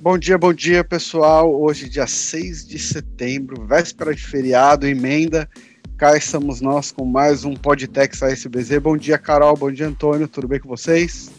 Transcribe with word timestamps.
Bom 0.00 0.18
dia, 0.18 0.36
bom 0.36 0.52
dia, 0.52 0.82
pessoal. 0.82 1.54
Hoje, 1.54 1.88
dia 1.88 2.06
6 2.06 2.66
de 2.66 2.78
setembro, 2.78 3.64
véspera 3.66 4.14
de 4.14 4.22
feriado, 4.26 4.86
emenda. 4.86 5.48
Cá 5.96 6.16
estamos 6.16 6.60
nós 6.60 6.90
com 6.90 7.04
mais 7.04 7.44
um 7.44 7.54
Podtex 7.54 8.22
ASBZ. 8.22 8.78
Bom 8.78 8.96
dia, 8.96 9.18
Carol. 9.18 9.56
Bom 9.56 9.70
dia, 9.70 9.86
Antônio. 9.86 10.26
Tudo 10.26 10.48
bem 10.48 10.58
com 10.58 10.68
vocês? 10.68 11.30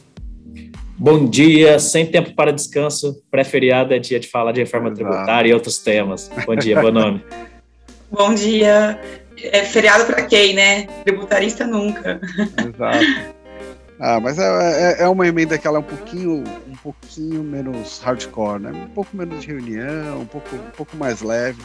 Bom 1.04 1.26
dia, 1.28 1.80
sem 1.80 2.06
tempo 2.06 2.36
para 2.36 2.54
descanso. 2.54 3.24
Pré-feriado 3.32 3.92
é 3.92 3.98
dia 3.98 4.20
de 4.20 4.28
falar 4.28 4.52
de 4.52 4.60
reforma 4.60 4.90
Exato. 4.90 5.04
tributária 5.04 5.50
e 5.50 5.54
outros 5.54 5.80
temas. 5.80 6.30
Bom 6.46 6.56
dia, 6.56 6.80
bom 6.80 6.92
nome. 6.92 7.26
bom 8.12 8.36
dia. 8.36 9.02
É 9.36 9.66
feriado 9.66 10.06
para 10.06 10.22
quem, 10.28 10.54
né? 10.54 10.84
Tributarista 11.04 11.66
nunca. 11.66 12.22
Exato. 12.56 13.34
Ah, 14.04 14.20
mas 14.20 14.40
é, 14.40 14.42
é, 14.42 15.04
é, 15.04 15.08
uma 15.08 15.28
emenda 15.28 15.60
que 15.60 15.68
ela 15.68 15.78
é 15.78 15.80
um 15.80 15.84
pouquinho, 15.84 16.44
um 16.68 16.76
pouquinho 16.82 17.44
menos 17.44 18.00
hardcore, 18.00 18.60
né? 18.60 18.72
Um 18.72 18.88
pouco 18.88 19.16
menos 19.16 19.44
de 19.44 19.48
reunião, 19.48 20.22
um 20.22 20.26
pouco, 20.26 20.56
um 20.56 20.72
pouco 20.76 20.98
mais 20.98 21.22
leve. 21.22 21.62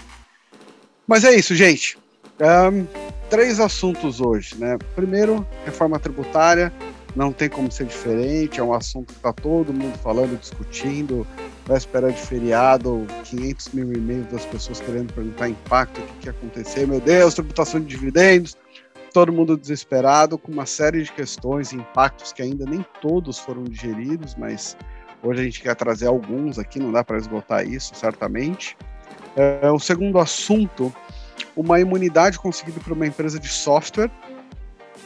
Mas 1.07 1.25
é 1.25 1.35
isso, 1.35 1.55
gente. 1.55 1.97
Um, 2.39 2.87
três 3.31 3.59
assuntos 3.59 4.21
hoje, 4.21 4.55
né? 4.59 4.77
Primeiro, 4.95 5.47
reforma 5.65 5.99
tributária 5.99 6.71
não 7.17 7.33
tem 7.33 7.49
como 7.49 7.73
ser 7.73 7.87
diferente, 7.87 8.61
é 8.61 8.63
um 8.63 8.75
assunto 8.75 9.07
que 9.07 9.19
está 9.19 9.33
todo 9.33 9.73
mundo 9.73 9.97
falando, 9.99 10.39
discutindo, 10.39 11.27
véspera 11.67 12.13
de 12.13 12.21
feriado, 12.21 13.07
500 13.25 13.69
mil 13.71 13.93
e-mails 13.95 14.27
das 14.27 14.45
pessoas 14.45 14.81
querendo 14.81 15.13
perguntar 15.15 15.49
impacto, 15.49 15.99
o 15.99 16.05
que, 16.05 16.13
que 16.21 16.27
ia 16.27 16.33
acontecer, 16.33 16.87
meu 16.87 17.01
Deus, 17.01 17.33
tributação 17.33 17.81
de 17.81 17.87
dividendos, 17.87 18.55
todo 19.15 19.33
mundo 19.33 19.57
desesperado, 19.57 20.37
com 20.37 20.53
uma 20.53 20.67
série 20.67 21.03
de 21.03 21.11
questões 21.11 21.73
impactos 21.73 22.35
que 22.35 22.43
ainda 22.43 22.67
nem 22.67 22.85
todos 23.01 23.39
foram 23.39 23.65
digeridos, 23.65 24.35
mas 24.35 24.77
hoje 25.23 25.41
a 25.41 25.45
gente 25.45 25.63
quer 25.63 25.75
trazer 25.75 26.07
alguns 26.07 26.59
aqui, 26.59 26.79
não 26.79 26.93
dá 26.93 27.03
para 27.03 27.17
esgotar 27.17 27.67
isso, 27.67 27.95
certamente. 27.95 28.77
É, 29.35 29.71
o 29.71 29.79
segundo 29.79 30.19
assunto, 30.19 30.95
uma 31.57 31.81
imunidade 31.81 32.39
conseguida 32.39 32.79
por 32.79 32.93
uma 32.93 33.07
empresa 33.07 33.41
de 33.41 33.49
software, 33.49 34.11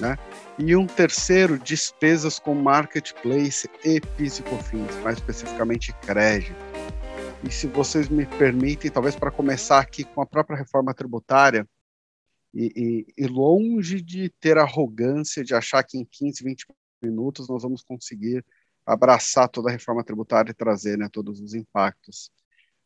né? 0.01 0.19
E 0.63 0.77
um 0.77 0.87
terceiro, 0.87 1.59
despesas 1.59 2.39
com 2.39 2.55
marketplace 2.55 3.67
e 3.83 3.99
PIS 3.99 4.43
mais 5.03 5.17
especificamente 5.17 5.91
crédito. 6.03 6.55
E 7.43 7.51
se 7.51 7.67
vocês 7.67 8.11
me 8.11 8.27
permitem, 8.27 8.91
talvez 8.91 9.17
para 9.17 9.31
começar 9.31 9.81
aqui 9.81 10.05
com 10.05 10.21
a 10.21 10.27
própria 10.27 10.59
reforma 10.59 10.93
tributária, 10.93 11.67
e, 12.53 13.07
e, 13.17 13.25
e, 13.25 13.27
longe 13.27 14.03
de 14.03 14.29
ter 14.39 14.59
arrogância 14.59 15.43
de 15.43 15.55
achar 15.55 15.83
que 15.83 15.97
em 15.97 16.05
15, 16.05 16.45
20 16.45 16.67
minutos 17.01 17.49
nós 17.49 17.63
vamos 17.63 17.83
conseguir 17.83 18.45
abraçar 18.85 19.49
toda 19.49 19.71
a 19.71 19.73
reforma 19.73 20.05
tributária 20.05 20.51
e 20.51 20.55
trazer 20.55 20.99
né, 20.99 21.09
todos 21.11 21.41
os 21.41 21.55
impactos. 21.55 22.31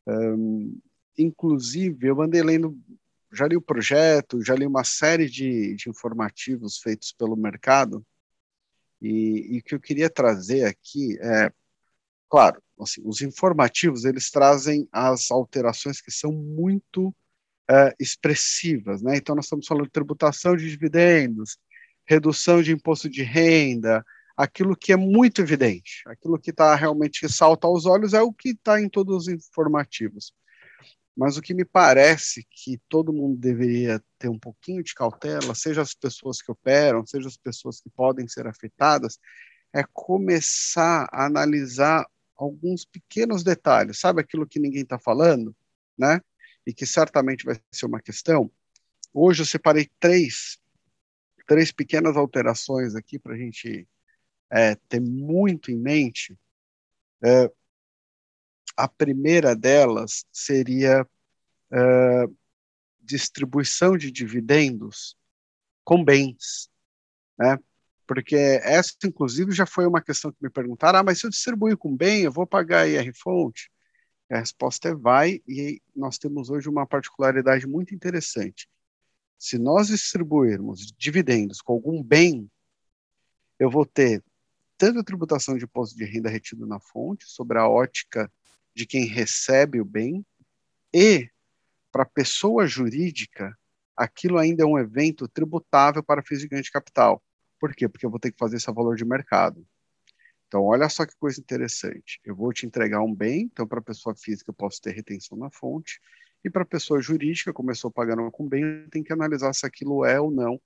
Um, 0.06 0.78
inclusive, 1.18 2.06
eu 2.06 2.22
andei 2.22 2.42
lendo 2.42 2.78
já 3.34 3.46
li 3.46 3.56
o 3.56 3.62
projeto, 3.62 4.44
já 4.44 4.54
li 4.54 4.66
uma 4.66 4.84
série 4.84 5.28
de, 5.28 5.74
de 5.74 5.90
informativos 5.90 6.78
feitos 6.78 7.12
pelo 7.12 7.36
mercado, 7.36 8.04
e, 9.00 9.56
e, 9.56 9.58
o 9.58 9.62
que 9.62 9.74
eu 9.74 9.80
queria 9.80 10.08
trazer 10.08 10.64
aqui 10.64 11.18
é, 11.20 11.52
claro, 12.30 12.62
assim, 12.80 13.02
os 13.04 13.20
informativos, 13.20 14.04
eles 14.04 14.30
trazem 14.30 14.88
as 14.90 15.30
alterações 15.30 16.00
que 16.00 16.10
são 16.10 16.32
muito 16.32 17.14
é, 17.70 17.94
expressivas, 18.00 19.02
né? 19.02 19.16
Então, 19.16 19.34
nós 19.34 19.46
estamos 19.46 19.66
falando 19.66 19.86
de 19.86 19.92
tributação 19.92 20.56
de 20.56 20.68
dividendos, 20.68 21.58
redução 22.06 22.62
de 22.62 22.72
imposto 22.72 23.08
de 23.08 23.22
renda, 23.22 24.04
aquilo 24.36 24.76
que 24.76 24.92
é 24.92 24.96
muito 24.96 25.40
evidente, 25.40 26.02
aquilo 26.06 26.38
que 26.38 26.50
está 26.50 26.74
realmente 26.74 27.20
que 27.20 27.28
salta 27.28 27.66
aos 27.66 27.86
olhos 27.86 28.14
é 28.14 28.22
o 28.22 28.32
que 28.32 28.50
está 28.50 28.80
em 28.80 28.88
todos 28.88 29.26
os 29.26 29.28
informativos. 29.28 30.32
Mas 31.16 31.36
o 31.36 31.42
que 31.42 31.54
me 31.54 31.64
parece 31.64 32.44
que 32.50 32.80
todo 32.88 33.12
mundo 33.12 33.38
deveria 33.38 34.02
ter 34.18 34.28
um 34.28 34.38
pouquinho 34.38 34.82
de 34.82 34.94
cautela, 34.94 35.54
seja 35.54 35.80
as 35.80 35.94
pessoas 35.94 36.42
que 36.42 36.50
operam, 36.50 37.06
seja 37.06 37.28
as 37.28 37.36
pessoas 37.36 37.80
que 37.80 37.88
podem 37.88 38.26
ser 38.26 38.46
afetadas, 38.46 39.18
é 39.72 39.84
começar 39.92 41.08
a 41.12 41.26
analisar 41.26 42.04
alguns 42.36 42.84
pequenos 42.84 43.44
detalhes, 43.44 44.00
sabe 44.00 44.20
aquilo 44.20 44.46
que 44.46 44.58
ninguém 44.58 44.82
está 44.82 44.98
falando, 44.98 45.54
né? 45.96 46.20
E 46.66 46.74
que 46.74 46.86
certamente 46.86 47.44
vai 47.44 47.60
ser 47.70 47.86
uma 47.86 48.00
questão. 48.00 48.50
Hoje 49.12 49.42
eu 49.42 49.46
separei 49.46 49.88
três, 50.00 50.58
três 51.46 51.70
pequenas 51.70 52.16
alterações 52.16 52.96
aqui 52.96 53.18
para 53.18 53.34
a 53.34 53.38
gente 53.38 53.86
é, 54.50 54.74
ter 54.88 55.00
muito 55.00 55.70
em 55.70 55.78
mente. 55.78 56.36
É, 57.22 57.50
a 58.76 58.88
primeira 58.88 59.54
delas 59.54 60.24
seria 60.32 61.02
uh, 61.02 62.36
distribuição 63.00 63.96
de 63.96 64.10
dividendos 64.10 65.16
com 65.84 66.02
bens, 66.02 66.68
né? 67.38 67.58
Porque 68.06 68.36
essa, 68.36 68.92
inclusive, 69.04 69.52
já 69.52 69.64
foi 69.64 69.86
uma 69.86 70.02
questão 70.02 70.30
que 70.30 70.42
me 70.42 70.50
perguntaram: 70.50 70.98
ah, 70.98 71.02
mas 71.02 71.20
se 71.20 71.26
eu 71.26 71.30
distribuir 71.30 71.76
com 71.76 71.96
bem, 71.96 72.22
eu 72.22 72.32
vou 72.32 72.46
pagar 72.46 72.86
IR-fonte? 72.86 73.70
A 74.30 74.38
resposta 74.38 74.88
é 74.88 74.94
vai, 74.94 75.40
e 75.46 75.80
nós 75.94 76.18
temos 76.18 76.50
hoje 76.50 76.68
uma 76.68 76.86
particularidade 76.86 77.66
muito 77.66 77.94
interessante. 77.94 78.68
Se 79.38 79.58
nós 79.58 79.88
distribuirmos 79.88 80.92
dividendos 80.96 81.60
com 81.60 81.74
algum 81.74 82.02
bem, 82.02 82.50
eu 83.58 83.70
vou 83.70 83.86
ter 83.86 84.22
tanto 84.76 84.98
a 84.98 85.04
tributação 85.04 85.56
de 85.56 85.64
imposto 85.64 85.96
de 85.96 86.04
renda 86.04 86.28
retido 86.28 86.66
na 86.66 86.80
fonte, 86.80 87.26
sobre 87.26 87.58
a 87.58 87.68
ótica 87.68 88.30
de 88.74 88.86
quem 88.86 89.06
recebe 89.06 89.80
o 89.80 89.84
bem, 89.84 90.24
e 90.92 91.28
para 91.92 92.02
a 92.02 92.06
pessoa 92.06 92.66
jurídica, 92.66 93.56
aquilo 93.96 94.38
ainda 94.38 94.64
é 94.64 94.66
um 94.66 94.78
evento 94.78 95.28
tributável 95.28 96.02
para 96.02 96.22
fins 96.22 96.40
de 96.40 96.48
ganho 96.48 96.62
de 96.62 96.70
capital. 96.70 97.22
Por 97.60 97.74
quê? 97.74 97.88
Porque 97.88 98.04
eu 98.04 98.10
vou 98.10 98.18
ter 98.18 98.32
que 98.32 98.38
fazer 98.38 98.56
esse 98.56 98.72
valor 98.72 98.96
de 98.96 99.04
mercado. 99.04 99.66
Então, 100.48 100.62
olha 100.62 100.88
só 100.88 101.06
que 101.06 101.16
coisa 101.16 101.40
interessante. 101.40 102.20
Eu 102.24 102.34
vou 102.34 102.52
te 102.52 102.66
entregar 102.66 103.00
um 103.00 103.14
bem, 103.14 103.42
então, 103.42 103.66
para 103.66 103.78
a 103.78 103.82
pessoa 103.82 104.14
física, 104.14 104.50
eu 104.50 104.54
posso 104.54 104.80
ter 104.80 104.92
retenção 104.92 105.38
na 105.38 105.50
fonte, 105.50 106.00
e 106.44 106.50
para 106.50 106.62
a 106.62 106.66
pessoa 106.66 107.00
jurídica, 107.00 107.52
começou 107.52 107.90
pagando 107.90 108.30
com 108.30 108.46
bem, 108.46 108.86
tenho 108.90 109.04
que 109.04 109.12
analisar 109.12 109.52
se 109.54 109.64
aquilo 109.64 110.04
é 110.04 110.20
ou 110.20 110.30
não. 110.30 110.60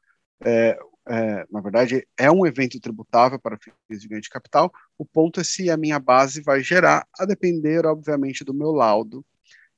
É, 0.45 0.79
é, 1.09 1.47
na 1.51 1.61
verdade, 1.61 2.07
é 2.17 2.31
um 2.31 2.47
evento 2.47 2.79
tributável 2.79 3.39
para 3.41 3.59
fins 3.59 4.01
de 4.01 4.09
ganho 4.09 4.21
de 4.21 4.29
capital. 4.29 4.73
O 4.99 5.05
ponto 5.05 5.41
é 5.41 5.45
se 5.45 5.71
a 5.71 5.77
minha 5.77 5.99
base 5.99 6.43
vai 6.43 6.63
gerar, 6.63 7.07
a 7.19 7.25
depender, 7.25 7.87
obviamente, 7.87 8.45
do 8.45 8.53
meu 8.53 8.71
laudo 8.73 9.25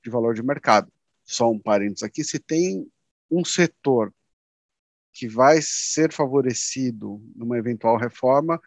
de 0.02 0.10
valor 0.10 0.34
de 0.34 0.42
mercado. 0.42 0.92
Só 1.24 1.50
um 1.50 1.58
parênteses 1.58 2.02
aqui: 2.02 2.24
se 2.24 2.38
tem 2.40 2.90
um 3.30 3.44
setor 3.44 4.12
que 5.12 5.28
vai 5.28 5.60
ser 5.62 6.12
favorecido 6.12 7.22
numa 7.36 7.58
eventual 7.58 7.96
reforma, 7.96 8.60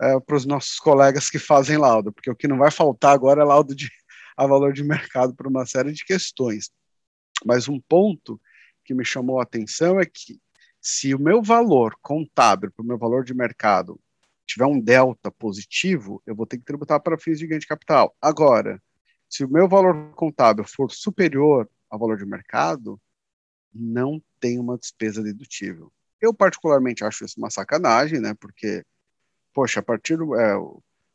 é, 0.00 0.20
para 0.20 0.36
os 0.36 0.46
nossos 0.46 0.78
colegas 0.78 1.28
que 1.28 1.38
fazem 1.38 1.76
laudo, 1.76 2.12
porque 2.12 2.30
o 2.30 2.36
que 2.36 2.46
não 2.46 2.58
vai 2.58 2.70
faltar 2.70 3.12
agora 3.12 3.42
é 3.42 3.44
laudo 3.44 3.74
de, 3.74 3.90
a 4.36 4.46
valor 4.46 4.72
de 4.72 4.84
mercado 4.84 5.34
para 5.34 5.48
uma 5.48 5.66
série 5.66 5.92
de 5.92 6.04
questões. 6.04 6.70
Mas 7.44 7.68
um 7.68 7.80
ponto 7.80 8.40
que 8.84 8.94
me 8.94 9.04
chamou 9.04 9.40
a 9.40 9.42
atenção 9.42 10.00
é 10.00 10.06
que 10.06 10.40
se 10.90 11.14
o 11.14 11.18
meu 11.18 11.42
valor 11.42 11.94
contábil 12.00 12.72
para 12.72 12.82
o 12.82 12.86
meu 12.86 12.96
valor 12.96 13.22
de 13.22 13.34
mercado 13.34 14.00
tiver 14.46 14.64
um 14.64 14.80
delta 14.80 15.30
positivo, 15.30 16.22
eu 16.24 16.34
vou 16.34 16.46
ter 16.46 16.56
que 16.56 16.64
tributar 16.64 16.98
para 16.98 17.18
fins 17.18 17.38
de 17.38 17.46
ganho 17.46 17.60
de 17.60 17.66
capital. 17.66 18.16
Agora, 18.22 18.82
se 19.28 19.44
o 19.44 19.50
meu 19.50 19.68
valor 19.68 20.14
contábil 20.14 20.64
for 20.64 20.90
superior 20.90 21.68
ao 21.90 21.98
valor 21.98 22.16
de 22.16 22.24
mercado, 22.24 22.98
não 23.70 24.18
tem 24.40 24.58
uma 24.58 24.78
despesa 24.78 25.22
dedutível. 25.22 25.92
Eu 26.18 26.32
particularmente 26.32 27.04
acho 27.04 27.22
isso 27.22 27.38
uma 27.38 27.50
sacanagem, 27.50 28.18
né? 28.18 28.32
Porque, 28.40 28.82
poxa, 29.52 29.80
a 29.80 29.82
partir 29.82 30.16
do. 30.16 30.34
É, 30.40 30.54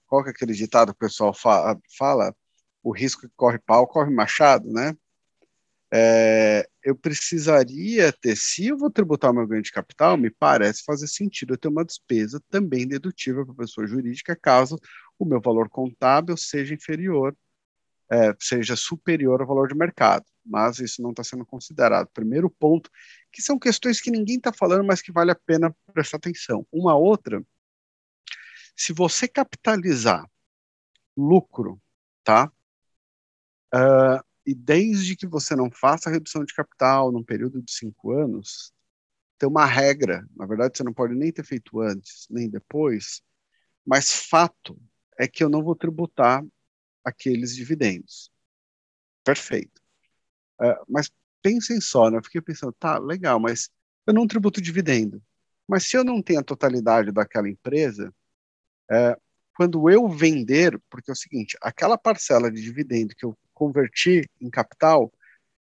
qual 0.05 0.21
que 0.21 0.29
é 0.29 0.33
aquele 0.33 0.53
ditado 0.53 0.93
que 0.93 1.03
o 1.03 1.07
pessoal 1.07 1.33
fala, 1.33 1.81
fala? 1.97 2.35
O 2.83 2.91
risco 2.91 3.21
que 3.21 3.33
corre 3.35 3.57
pau, 3.57 3.87
corre 3.87 4.11
machado, 4.11 4.71
né? 4.71 4.95
É, 5.91 6.62
eu 6.93 6.95
precisaria 6.95 8.11
ter, 8.13 8.35
se 8.37 8.67
eu 8.67 8.77
vou 8.77 8.89
tributar 8.91 9.33
meu 9.33 9.47
ganho 9.47 9.63
de 9.63 9.71
capital, 9.71 10.15
me 10.15 10.29
parece 10.29 10.83
fazer 10.83 11.07
sentido 11.07 11.53
eu 11.53 11.57
ter 11.57 11.67
uma 11.67 11.83
despesa 11.83 12.41
também 12.49 12.87
dedutível 12.87 13.45
para 13.45 13.53
a 13.53 13.57
pessoa 13.57 13.87
jurídica, 13.87 14.35
caso 14.35 14.77
o 15.17 15.25
meu 15.25 15.41
valor 15.41 15.69
contábil 15.69 16.37
seja 16.37 16.73
inferior, 16.73 17.35
é, 18.11 18.33
seja 18.39 18.75
superior 18.75 19.41
ao 19.41 19.47
valor 19.47 19.67
de 19.67 19.75
mercado. 19.75 20.25
Mas 20.45 20.79
isso 20.79 21.01
não 21.01 21.11
está 21.11 21.23
sendo 21.23 21.45
considerado. 21.45 22.09
Primeiro 22.13 22.49
ponto, 22.49 22.89
que 23.31 23.41
são 23.41 23.57
questões 23.57 24.01
que 24.01 24.11
ninguém 24.11 24.37
está 24.37 24.53
falando, 24.53 24.85
mas 24.85 25.01
que 25.01 25.11
vale 25.11 25.31
a 25.31 25.35
pena 25.35 25.75
prestar 25.93 26.17
atenção. 26.17 26.67
Uma 26.71 26.95
outra, 26.95 27.43
se 28.75 28.93
você 28.93 29.27
capitalizar 29.27 30.29
lucro, 31.17 31.81
tá? 32.23 32.51
Uh, 33.73 34.32
e 34.45 34.53
desde 34.53 35.15
que 35.15 35.27
você 35.27 35.55
não 35.55 35.71
faça 35.71 36.09
redução 36.09 36.43
de 36.43 36.53
capital 36.53 37.11
num 37.11 37.23
período 37.23 37.61
de 37.61 37.71
cinco 37.71 38.11
anos, 38.11 38.73
tem 39.37 39.49
uma 39.49 39.65
regra, 39.65 40.27
na 40.35 40.45
verdade 40.45 40.77
você 40.77 40.83
não 40.83 40.93
pode 40.93 41.15
nem 41.15 41.31
ter 41.31 41.45
feito 41.45 41.79
antes, 41.81 42.27
nem 42.29 42.49
depois, 42.49 43.21
mas 43.85 44.11
fato 44.11 44.79
é 45.17 45.27
que 45.27 45.43
eu 45.43 45.49
não 45.49 45.63
vou 45.63 45.75
tributar 45.75 46.43
aqueles 47.03 47.55
dividendos. 47.55 48.31
Perfeito. 49.23 49.81
É, 50.61 50.79
mas 50.87 51.11
pensem 51.41 51.81
só, 51.81 52.09
né? 52.09 52.17
Eu 52.17 52.23
fiquei 52.23 52.41
pensando, 52.41 52.73
tá, 52.73 52.97
legal, 52.97 53.39
mas 53.39 53.69
eu 54.07 54.13
não 54.13 54.27
tributo 54.27 54.61
dividendo. 54.61 55.21
Mas 55.67 55.85
se 55.85 55.97
eu 55.97 56.03
não 56.03 56.21
tenho 56.21 56.39
a 56.39 56.43
totalidade 56.43 57.11
daquela 57.11 57.49
empresa, 57.49 58.13
é, 58.91 59.17
quando 59.55 59.89
eu 59.89 60.07
vender, 60.09 60.79
porque 60.89 61.11
é 61.11 61.13
o 61.13 61.15
seguinte, 61.15 61.57
aquela 61.61 61.97
parcela 61.97 62.51
de 62.51 62.61
dividendo 62.61 63.15
que 63.15 63.25
eu 63.25 63.37
converti 63.63 64.29
em 64.41 64.49
capital, 64.49 65.11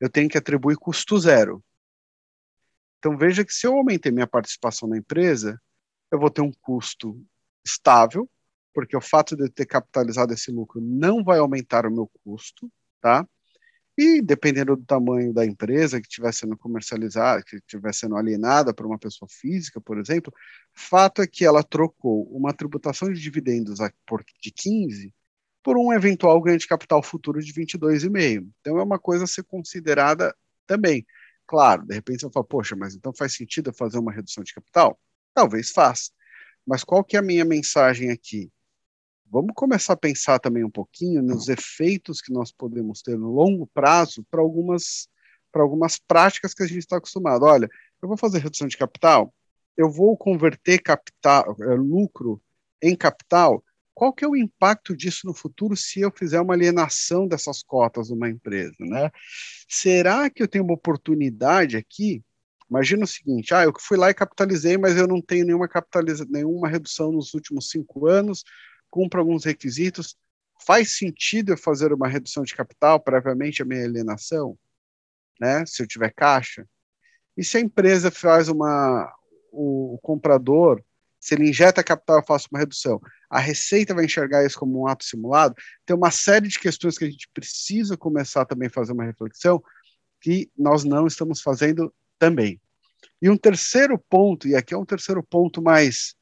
eu 0.01 0.09
tenho 0.09 0.29
que 0.29 0.39
atribuir 0.39 0.77
custo 0.77 1.19
zero. 1.19 1.63
Então 2.99 3.17
veja 3.17 3.45
que 3.45 3.53
se 3.53 3.67
eu 3.67 3.75
aumentei 3.75 4.13
minha 4.13 4.27
participação 4.27 4.89
na 4.89 4.97
empresa, 4.97 5.61
eu 6.11 6.19
vou 6.19 6.31
ter 6.31 6.43
um 6.43 6.53
custo 6.61 7.21
estável, 7.65 8.29
porque 8.73 8.97
o 8.97 9.01
fato 9.01 9.37
de 9.37 9.45
eu 9.45 9.51
ter 9.51 9.67
capitalizado 9.67 10.33
esse 10.33 10.53
lucro 10.53 10.81
não 10.81 11.25
vai 11.25 11.39
aumentar 11.39 11.87
o 11.87 11.91
meu 11.91 12.09
custo, 12.25 12.71
tá? 13.01 13.27
E 13.97 14.23
dependendo 14.23 14.77
do 14.77 14.85
tamanho 14.85 15.35
da 15.35 15.45
empresa 15.45 16.01
que 16.01 16.07
estiver 16.07 16.33
sendo 16.33 16.57
comercializada, 16.57 17.43
que 17.43 17.57
estiver 17.57 17.93
sendo 17.93 18.17
alienada 18.17 18.73
por 18.73 18.87
uma 18.87 18.99
pessoa 18.99 19.29
física, 19.29 19.81
por 19.81 19.99
exemplo, 19.99 20.33
fato 20.73 21.21
é 21.21 21.27
que 21.27 21.45
ela 21.45 21.65
trocou 21.65 22.23
uma 22.31 22.55
tributação 22.55 23.13
de 23.13 23.21
dividendos 23.21 23.79
de 24.41 24.53
15 24.53 25.13
por 25.69 25.77
um 25.77 25.93
eventual 25.93 26.41
ganho 26.41 26.57
de 26.57 26.67
capital 26.67 27.03
futuro 27.03 27.43
de 27.43 27.53
22,5. 27.53 28.49
Então 28.59 28.79
é 28.79 28.83
uma 28.83 28.99
coisa 28.99 29.25
a 29.25 29.27
ser 29.27 29.45
considerada 29.45 30.35
também. 30.67 31.07
Claro, 31.47 31.85
de 31.85 31.95
repente 31.95 32.23
você 32.23 32.31
fala, 32.31 32.47
poxa, 32.47 32.75
mas 32.75 32.95
então 32.95 33.13
faz 33.13 33.35
sentido 33.35 33.71
fazer 33.71 33.99
uma 33.99 34.11
redução 34.11 34.43
de 34.43 34.55
capital? 34.55 34.99
Talvez 35.35 35.69
faça. 35.69 36.11
Mas 36.67 36.83
qual 36.83 37.05
que 37.05 37.17
é 37.17 37.19
a 37.19 37.23
minha 37.23 37.45
mensagem 37.45 38.11
aqui? 38.11 38.51
vamos 39.31 39.53
começar 39.55 39.93
a 39.93 39.97
pensar 39.97 40.39
também 40.39 40.65
um 40.65 40.71
pouquinho 40.71 41.23
nos 41.23 41.51
efeitos 41.51 42.23
que 42.23 42.33
nós 42.33 42.51
podemos 42.51 43.03
ter 43.03 43.19
no 43.19 43.31
longo 43.31 43.67
prazo 43.67 44.25
para 44.31 44.41
algumas, 44.41 45.07
para 45.53 45.61
algumas 45.61 45.99
práticas 45.99 46.55
que 46.55 46.63
a 46.63 46.67
gente 46.67 46.79
está 46.79 46.97
acostumado. 46.97 47.45
Olha, 47.45 47.69
eu 48.01 48.09
vou 48.09 48.17
fazer 48.17 48.39
redução 48.39 48.67
de 48.67 48.79
capital, 48.79 49.35
eu 49.77 49.91
vou 49.91 50.17
converter 50.17 50.79
capital, 50.79 51.55
é, 51.61 51.75
lucro 51.75 52.41
em 52.81 52.97
capital. 52.97 53.63
Qual 53.99 54.13
que 54.13 54.25
é 54.25 54.29
o 54.29 54.37
impacto 54.37 54.97
disso 54.97 55.27
no 55.27 55.35
futuro 55.35 55.77
se 55.77 56.03
eu 56.03 56.13
fizer 56.13 56.41
uma 56.41 56.55
alienação 56.55 57.27
dessas 57.27 57.65
cotas 57.65 58.07
de 58.07 58.13
uma 58.13 58.31
empresa, 58.31 58.77
né? 58.79 59.11
Será 59.69 60.31
que 60.31 60.41
eu 60.41 60.47
tenho 60.47 60.63
uma 60.63 60.75
oportunidade 60.75 61.77
aqui? 61.77 62.23
Imagina 62.71 63.03
o 63.03 63.09
seguinte: 63.09 63.53
ah, 63.53 63.65
eu 63.65 63.73
fui 63.77 63.97
lá 63.99 64.09
e 64.09 64.15
capitalizei, 64.15 64.79
mas 64.79 64.97
eu 64.97 65.09
não 65.09 65.21
tenho 65.21 65.45
nenhuma 65.45 65.67
capitaliza 65.67 66.25
nenhuma 66.31 66.69
redução 66.69 67.11
nos 67.11 67.35
últimos 67.35 67.71
cinco 67.71 68.07
anos, 68.07 68.45
cumpre 68.89 69.19
alguns 69.19 69.45
requisitos, 69.45 70.17
faz 70.65 70.97
sentido 70.97 71.51
eu 71.51 71.59
fazer 71.59 71.93
uma 71.93 72.07
redução 72.07 72.45
de 72.45 72.55
capital 72.55 73.01
previamente 73.01 73.63
à 73.63 73.65
minha 73.65 73.85
alienação, 73.85 74.57
né? 75.41 75.67
Se 75.67 75.83
eu 75.83 75.89
tiver 75.89 76.13
caixa. 76.15 76.65
E 77.37 77.43
se 77.43 77.57
a 77.57 77.61
empresa 77.61 78.13
faz 78.13 78.49
uma, 78.49 79.13
o, 79.51 79.95
o 79.95 79.99
comprador, 79.99 80.85
se 81.29 81.35
ele 81.35 81.51
injeta 81.51 81.85
capital, 81.85 82.21
eu 82.21 82.27
faço 82.27 82.49
uma 82.51 82.59
redução. 82.59 82.99
A 83.29 83.39
Receita 83.39 83.95
vai 83.95 84.07
enxergar 84.07 84.47
isso 84.47 84.59
como 84.59 84.81
um 84.81 84.87
ato 84.87 85.05
simulado. 85.05 85.55
Tem 85.85 85.95
uma 85.95 86.11
série 86.11 86.49
de 86.49 86.59
questões 86.59 86.97
que 86.97 87.05
a 87.05 87.11
gente 87.11 87.29
precisa 87.35 87.99
começar 87.99 88.47
também 88.47 88.69
a 88.69 88.71
fazer 88.71 88.93
uma 88.93 89.05
reflexão 89.05 89.63
que 90.23 90.51
nós 90.57 90.85
não 90.85 91.07
estamos 91.07 91.43
fazendo 91.43 91.95
também. 92.19 92.59
E 93.21 93.29
um 93.29 93.37
terceiro 93.37 93.99
ponto, 94.09 94.49
e 94.49 94.57
aqui 94.57 94.73
é 94.73 94.79
um 94.79 94.87
terceiro 94.87 95.23
ponto 95.23 95.61
mais 95.61 96.17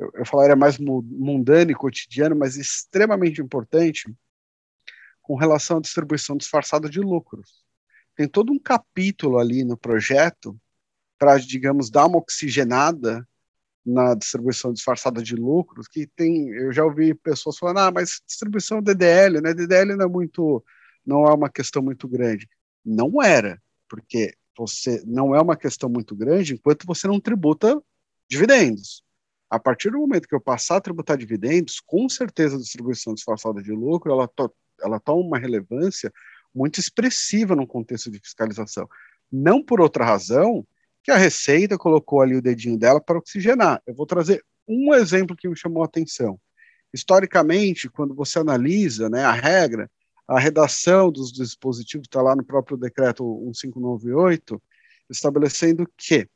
eu, 0.00 0.10
eu 0.14 0.26
falaria 0.26 0.56
mais 0.56 0.78
mundano 0.78 1.70
e 1.70 1.74
cotidiano, 1.74 2.34
mas 2.34 2.56
extremamente 2.56 3.40
importante 3.40 4.12
com 5.20 5.36
relação 5.36 5.76
à 5.76 5.80
distribuição 5.80 6.36
disfarçada 6.36 6.88
de 6.88 6.98
lucros. 6.98 7.62
Tem 8.16 8.26
todo 8.26 8.52
um 8.52 8.58
capítulo 8.58 9.38
ali 9.38 9.62
no 9.62 9.76
projeto 9.76 10.58
para, 11.16 11.38
digamos, 11.38 11.90
dar 11.90 12.06
uma 12.06 12.18
oxigenada 12.18 13.28
na 13.84 14.14
distribuição 14.14 14.72
disfarçada 14.72 15.22
de 15.22 15.34
lucros, 15.34 15.88
que 15.88 16.06
tem, 16.06 16.50
eu 16.50 16.72
já 16.72 16.84
ouvi 16.84 17.14
pessoas 17.14 17.56
falando, 17.56 17.78
ah, 17.78 17.90
mas 17.90 18.20
distribuição 18.26 18.82
DDL, 18.82 19.40
né? 19.40 19.54
DDL 19.54 19.96
não 19.96 20.04
é 20.04 20.08
muito, 20.08 20.64
não 21.04 21.24
é 21.26 21.34
uma 21.34 21.50
questão 21.50 21.82
muito 21.82 22.06
grande. 22.06 22.48
Não 22.84 23.22
era, 23.22 23.60
porque 23.88 24.34
você 24.56 25.02
não 25.06 25.34
é 25.34 25.40
uma 25.40 25.56
questão 25.56 25.88
muito 25.88 26.14
grande 26.14 26.54
enquanto 26.54 26.86
você 26.86 27.06
não 27.08 27.18
tributa 27.18 27.82
dividendos. 28.28 29.02
A 29.48 29.58
partir 29.58 29.90
do 29.90 29.98
momento 29.98 30.28
que 30.28 30.34
eu 30.34 30.40
passar 30.40 30.76
a 30.76 30.80
tributar 30.80 31.16
dividendos, 31.16 31.80
com 31.80 32.08
certeza 32.08 32.56
a 32.56 32.60
distribuição 32.60 33.14
disfarçada 33.14 33.62
de 33.62 33.72
lucro 33.72 34.12
ela, 34.12 34.28
to 34.28 34.52
ela 34.82 35.00
toma 35.00 35.20
uma 35.20 35.38
relevância 35.38 36.12
muito 36.54 36.78
expressiva 36.78 37.56
no 37.56 37.66
contexto 37.66 38.10
de 38.10 38.18
fiscalização. 38.18 38.88
Não 39.30 39.62
por 39.62 39.80
outra 39.80 40.04
razão 40.04 40.66
que 41.02 41.10
a 41.10 41.16
Receita 41.16 41.78
colocou 41.78 42.20
ali 42.20 42.36
o 42.36 42.42
dedinho 42.42 42.78
dela 42.78 43.00
para 43.00 43.18
oxigenar. 43.18 43.82
Eu 43.86 43.94
vou 43.94 44.06
trazer 44.06 44.44
um 44.68 44.94
exemplo 44.94 45.36
que 45.36 45.48
me 45.48 45.56
chamou 45.56 45.82
a 45.82 45.86
atenção. 45.86 46.38
Historicamente, 46.92 47.88
quando 47.88 48.14
você 48.14 48.38
analisa 48.38 49.08
né, 49.08 49.24
a 49.24 49.32
regra, 49.32 49.90
a 50.28 50.38
redação 50.38 51.10
dos 51.10 51.32
dispositivos 51.32 52.06
está 52.06 52.22
lá 52.22 52.36
no 52.36 52.44
próprio 52.44 52.76
decreto 52.76 53.24
1598, 53.24 54.62
estabelecendo 55.08 55.88
que 55.96 56.28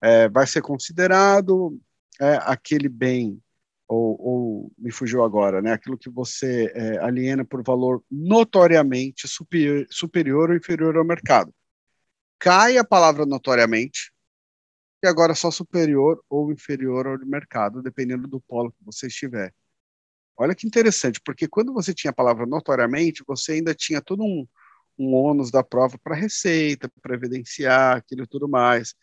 é, 0.00 0.28
vai 0.28 0.46
ser 0.46 0.62
considerado 0.62 1.76
é 2.20 2.38
aquele 2.42 2.88
bem, 2.88 3.40
ou, 3.88 4.20
ou, 4.20 4.72
me 4.78 4.90
fugiu 4.92 5.24
agora, 5.24 5.60
né? 5.60 5.72
Aquilo 5.72 5.98
que 5.98 6.08
você 6.08 6.72
é, 6.74 6.98
aliena 6.98 7.44
por 7.44 7.62
valor 7.62 8.02
notoriamente 8.10 9.26
superior, 9.26 9.86
superior 9.90 10.50
ou 10.50 10.56
inferior 10.56 10.96
ao 10.96 11.04
mercado. 11.04 11.52
Cai 12.38 12.78
a 12.78 12.84
palavra 12.84 13.24
notoriamente, 13.26 14.12
e 15.02 15.06
agora 15.06 15.32
é 15.32 15.34
só 15.34 15.50
superior 15.50 16.22
ou 16.28 16.52
inferior 16.52 17.06
ao 17.06 17.18
mercado, 17.26 17.82
dependendo 17.82 18.26
do 18.28 18.40
polo 18.40 18.72
que 18.72 18.84
você 18.84 19.06
estiver. 19.06 19.54
Olha 20.36 20.54
que 20.54 20.66
interessante, 20.66 21.20
porque 21.24 21.48
quando 21.48 21.72
você 21.72 21.94
tinha 21.94 22.10
a 22.10 22.14
palavra 22.14 22.46
notoriamente, 22.46 23.24
você 23.26 23.52
ainda 23.52 23.74
tinha 23.74 24.02
todo 24.02 24.24
um, 24.24 24.46
um 24.98 25.14
ônus 25.14 25.50
da 25.50 25.62
prova 25.62 25.98
para 26.02 26.14
receita, 26.14 26.90
para 27.02 27.14
evidenciar 27.14 27.96
aquilo 27.98 28.24
e 28.24 28.26
tudo 28.26 28.48
mais. 28.48 28.94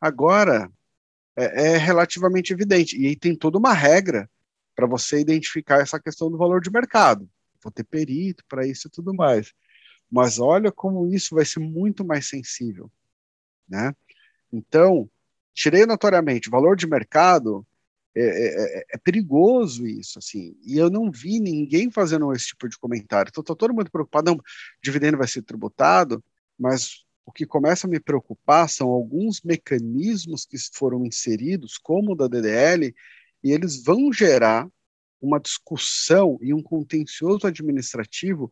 Agora, 0.00 0.70
é, 1.36 1.74
é 1.74 1.76
relativamente 1.76 2.52
evidente. 2.52 2.98
E 3.00 3.06
aí 3.08 3.16
tem 3.16 3.36
toda 3.36 3.58
uma 3.58 3.72
regra 3.72 4.30
para 4.74 4.86
você 4.86 5.20
identificar 5.20 5.80
essa 5.80 6.00
questão 6.00 6.30
do 6.30 6.38
valor 6.38 6.60
de 6.60 6.70
mercado. 6.70 7.28
Vou 7.62 7.72
ter 7.72 7.84
perito 7.84 8.44
para 8.48 8.66
isso 8.66 8.88
e 8.88 8.90
tudo 8.90 9.14
mais. 9.14 9.52
Mas 10.10 10.38
olha 10.38 10.70
como 10.70 11.06
isso 11.08 11.34
vai 11.34 11.44
ser 11.44 11.60
muito 11.60 12.04
mais 12.04 12.28
sensível, 12.28 12.90
né? 13.68 13.94
Então, 14.52 15.10
tirei 15.52 15.84
notoriamente 15.84 16.50
valor 16.50 16.76
de 16.76 16.86
mercado, 16.86 17.66
é, 18.14 18.20
é, 18.20 18.78
é, 18.78 18.86
é, 18.92 18.98
perigoso 18.98 19.86
isso, 19.86 20.18
assim. 20.18 20.56
E 20.64 20.78
eu 20.78 20.88
não 20.88 21.10
vi 21.10 21.38
ninguém 21.38 21.90
fazendo 21.90 22.32
esse 22.32 22.48
tipo 22.48 22.68
de 22.68 22.78
comentário. 22.78 23.28
Então, 23.28 23.42
estou 23.42 23.54
todo 23.54 23.74
mundo 23.74 23.90
preocupado, 23.90 24.30
não, 24.30 24.40
dividendo 24.82 25.18
vai 25.18 25.28
ser 25.28 25.42
tributado, 25.42 26.24
mas 26.58 27.04
o 27.26 27.32
que 27.32 27.44
começa 27.44 27.86
a 27.86 27.90
me 27.90 28.00
preocupar 28.00 28.70
são 28.70 28.88
alguns 28.88 29.42
mecanismos 29.42 30.46
que 30.46 30.56
foram 30.72 31.04
inseridos, 31.04 31.76
como 31.76 32.12
o 32.12 32.14
da 32.14 32.28
DDL, 32.28 32.94
e 33.42 33.52
eles 33.52 33.82
vão 33.82 34.12
gerar 34.12 34.66
uma 35.20 35.40
discussão 35.40 36.38
e 36.40 36.54
um 36.54 36.62
contencioso 36.62 37.46
administrativo 37.46 38.50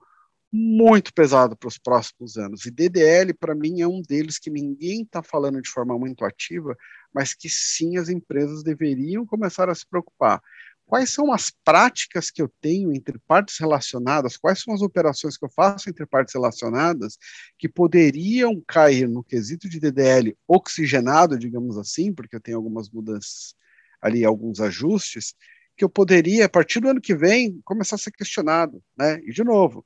muito 0.57 1.13
pesado 1.13 1.57
para 1.57 1.67
os 1.67 1.77
próximos 1.77 2.37
anos. 2.37 2.65
E 2.65 2.71
DDL, 2.71 3.35
para 3.35 3.57
mim, 3.57 3.81
é 3.81 3.89
um 3.89 4.01
deles 4.01 4.39
que 4.39 4.51
ninguém 4.51 5.03
está 5.03 5.21
falando 5.21 5.61
de 5.61 5.69
forma 5.69 5.99
muito 5.99 6.25
ativa, 6.25 6.77
mas 7.13 7.35
que 7.35 7.49
sim 7.51 7.97
as 7.97 8.09
empresas 8.09 8.63
deveriam 8.63 9.27
começar 9.27 9.69
a 9.69 9.75
se 9.75 9.85
preocupar 9.85 10.41
quais 10.87 11.11
são 11.11 11.33
as 11.33 11.51
práticas 11.65 12.31
que 12.31 12.41
eu 12.41 12.53
tenho 12.61 12.93
entre 12.93 13.19
partes 13.27 13.59
relacionadas, 13.59 14.37
quais 14.37 14.61
são 14.61 14.73
as 14.75 14.83
operações 14.83 15.37
que 15.37 15.45
eu 15.45 15.51
faço 15.51 15.89
entre 15.89 16.07
partes 16.07 16.35
relacionadas 16.35 17.17
que 17.59 17.69
poderiam 17.69 18.63
cair 18.69 19.09
no 19.09 19.25
quesito 19.25 19.69
de 19.69 19.81
DDL 19.81 20.37
oxigenado, 20.47 21.39
digamos 21.39 21.77
assim, 21.79 22.13
porque 22.13 22.37
eu 22.37 22.41
tenho 22.41 22.59
algumas 22.59 22.91
mudanças 22.91 23.55
ali, 24.01 24.25
alguns 24.25 24.61
ajustes, 24.61 25.35
que 25.77 25.85
eu 25.85 25.89
poderia, 25.89 26.45
a 26.45 26.49
partir 26.49 26.79
do 26.79 26.89
ano 26.89 27.01
que 27.01 27.17
vem, 27.17 27.61
começar 27.65 27.97
a 27.97 27.99
ser 27.99 28.13
questionado, 28.13 28.81
né? 28.97 29.19
E, 29.25 29.33
de 29.33 29.43
novo, 29.43 29.85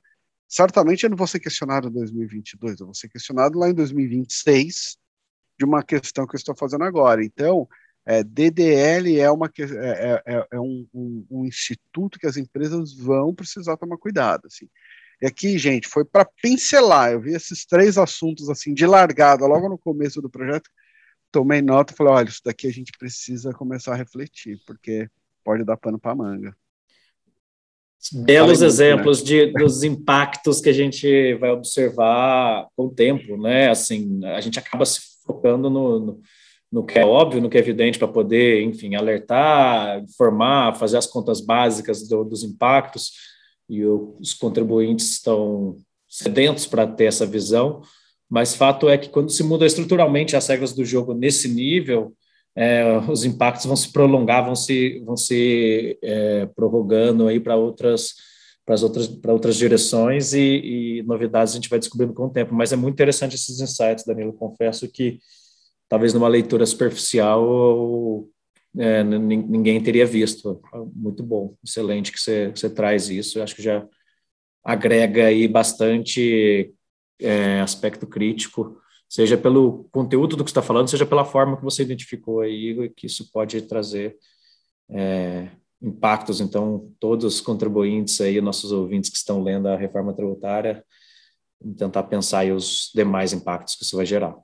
certamente 0.49 1.05
eu 1.05 1.11
não 1.11 1.17
vou 1.17 1.27
ser 1.27 1.41
questionado 1.41 1.89
em 1.89 1.93
2022, 1.93 2.81
eu 2.81 2.87
vou 2.87 2.95
ser 2.95 3.09
questionado 3.09 3.59
lá 3.59 3.69
em 3.69 3.75
2026 3.75 4.97
de 5.59 5.65
uma 5.65 5.83
questão 5.83 6.27
que 6.27 6.35
eu 6.35 6.39
estou 6.39 6.57
fazendo 6.57 6.85
agora. 6.85 7.23
Então, 7.25 7.69
é, 8.07 8.25
DDL 8.25 9.21
é, 9.21 9.31
uma, 9.31 9.53
é, 9.59 9.63
é, 9.63 10.23
é, 10.35 10.47
é 10.53 10.61
um, 10.61 10.87
um, 10.95 11.27
um, 11.31 11.45
instituto 11.45 12.19
que 12.19 12.27
as 12.27 12.39
empresas 12.39 12.95
vão 12.95 13.35
precisar 13.35 13.77
tomar 13.77 13.99
cuidado. 13.99 14.47
Assim. 14.47 14.67
E 15.21 15.27
aqui, 15.27 15.59
gente, 15.59 15.87
foi 15.87 16.05
para 16.05 16.25
pincelar. 16.25 17.13
Eu 17.13 17.21
vi 17.21 17.35
esses 17.35 17.67
três 17.67 17.99
assuntos 17.99 18.49
assim 18.49 18.73
de 18.73 18.87
largada 18.87 19.47
logo 19.47 19.69
no 19.69 19.77
começo 19.77 20.23
do 20.23 20.31
projeto. 20.31 20.71
Tomei 21.31 21.61
nota 21.61 21.93
e 21.93 21.97
falei: 21.97 22.13
olha, 22.15 22.29
isso 22.29 22.41
daqui 22.43 22.67
a 22.67 22.73
gente 22.73 22.93
precisa 22.99 23.53
começar 23.53 23.93
a 23.93 23.97
refletir, 23.97 24.59
porque 24.67 25.11
pode 25.45 25.65
dar 25.65 25.77
pano 25.77 25.99
para 25.99 26.15
manga. 26.15 26.57
Belos 28.13 28.63
exemplos 28.63 29.21
né? 29.21 29.27
de, 29.27 29.47
dos 29.53 29.83
impactos 29.83 30.61
que 30.61 30.69
a 30.69 30.73
gente 30.73 31.35
vai 31.35 31.51
observar 31.51 32.69
com 32.77 32.87
o 32.87 32.95
tempo, 32.95 33.37
né? 33.37 33.69
Assim, 33.71 34.21
a 34.25 34.41
gente 34.41 34.59
acaba 34.59 34.87
se 34.87 35.01
focando 35.27 35.69
no, 35.69 35.99
no, 35.99 36.21
no 36.71 36.85
que 36.85 36.99
é 36.99 37.05
óbvio, 37.05 37.41
no 37.41 37.51
que 37.51 37.57
é 37.57 37.61
evidente, 37.61 37.99
para 37.99 38.09
poder, 38.09 38.63
enfim, 38.63 38.95
alertar, 38.95 40.01
informar, 40.01 40.77
fazer 40.77 40.97
as 40.97 41.07
contas 41.07 41.41
básicas 41.41 42.07
do, 42.09 42.25
dos 42.25 42.45
impactos, 42.45 43.13
e 43.69 43.85
o, 43.85 44.17
os 44.21 44.33
contribuintes 44.33 45.11
estão 45.11 45.77
sedentos 46.09 46.67
para 46.67 46.87
ter 46.87 47.05
essa 47.05 47.27
visão, 47.27 47.83
mas 48.29 48.55
fato 48.55 48.89
é 48.89 48.97
que 48.97 49.09
quando 49.09 49.31
se 49.31 49.43
muda 49.43 49.67
estruturalmente 49.67 50.37
as 50.37 50.47
regras 50.47 50.73
do 50.73 50.85
jogo 50.85 51.15
nesse 51.15 51.49
nível, 51.49 52.15
é, 52.59 52.99
os 53.09 53.25
impactos 53.25 53.67
vão 53.67 53.77
se 53.77 53.93
prolongar, 53.93 54.45
vão 54.45 54.57
se, 54.57 54.99
vão 55.07 55.17
se 55.17 55.97
é, 56.03 56.47
prorrogando 56.47 57.29
aí 57.29 57.39
para 57.39 57.55
outras 57.55 58.15
para 58.67 58.75
as 58.75 58.83
outras 58.83 59.07
para 59.07 59.33
outras 59.33 59.57
direções 59.57 60.35
e, 60.35 60.99
e, 60.99 61.03
novidades 61.05 61.55
a 61.55 61.57
gente 61.57 61.71
vai 61.71 61.79
descobrindo 61.79 62.13
com 62.13 62.27
o 62.27 62.31
tempo. 62.31 62.53
Mas 62.53 62.73
é 62.73 62.77
muito 62.77 62.95
interessante 62.95 63.37
esses 63.37 63.61
insights, 63.61 64.05
Danilo. 64.05 64.33
Confesso 64.33 64.91
que 64.91 65.21
talvez 65.89 66.13
numa 66.13 66.27
leitura 66.29 66.67
superficial 66.67 68.27
é, 68.77 69.05
ninguém 69.05 69.81
teria 69.81 70.05
visto. 70.05 70.61
Muito 70.95 71.23
bom, 71.23 71.55
excelente 71.65 72.11
que 72.11 72.21
você, 72.21 72.49
você 72.49 72.69
traz 72.69 73.09
isso. 73.09 73.39
Eu 73.39 73.45
acho 73.45 73.55
que 73.55 73.63
já 73.63 73.87
agrega 74.65 75.27
aí 75.27 75.47
bastante 75.47 76.75
é, 77.21 77.61
aspecto 77.61 78.07
crítico, 78.07 78.81
seja 79.09 79.39
pelo 79.39 79.89
conteúdo 79.91 80.37
do 80.37 80.45
que 80.45 80.51
está 80.51 80.61
falando, 80.61 80.89
seja 80.89 81.07
pela 81.07 81.25
forma 81.25 81.57
que 81.57 81.65
você 81.65 81.83
identificou 81.83 82.41
aí, 82.41 82.91
que 82.91 83.07
isso 83.07 83.31
pode 83.33 83.63
trazer 83.63 84.17
é, 84.91 85.49
impactos. 85.81 86.41
Então, 86.41 86.93
todos 87.01 87.25
os 87.25 87.41
contribuintes 87.41 88.21
aí, 88.21 88.41
nossos 88.41 88.71
ouvintes 88.71 89.11
que 89.11 89.17
estão 89.17 89.43
lendo 89.43 89.69
a 89.69 89.77
reforma 89.77 90.13
tributária, 90.13 90.85
tentar 91.77 92.05
pensar 92.05 92.41
aí 92.41 92.53
os 92.53 92.91
demais 92.95 93.33
impactos 93.33 93.75
que 93.75 93.85
isso 93.85 93.97
vai 93.97 94.07
gerar. 94.07 94.37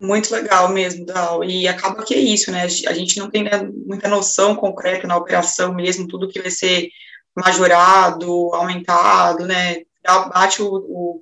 Muito 0.00 0.32
legal 0.32 0.70
mesmo, 0.70 1.04
Dal. 1.04 1.44
E 1.44 1.68
acaba 1.68 2.02
que 2.02 2.14
é 2.14 2.18
isso, 2.18 2.50
né? 2.50 2.64
A 2.64 2.94
gente 2.94 3.18
não 3.18 3.30
tem 3.30 3.44
né, 3.44 3.62
muita 3.86 4.08
noção 4.08 4.56
concreta 4.56 5.06
na 5.06 5.16
operação 5.16 5.74
mesmo, 5.74 6.08
tudo 6.08 6.28
que 6.28 6.40
vai 6.40 6.50
ser 6.50 6.88
majorado, 7.36 8.54
aumentado, 8.54 9.46
né? 9.46 9.82
Bate 10.32 10.62
o, 10.62 10.74
o, 10.74 11.20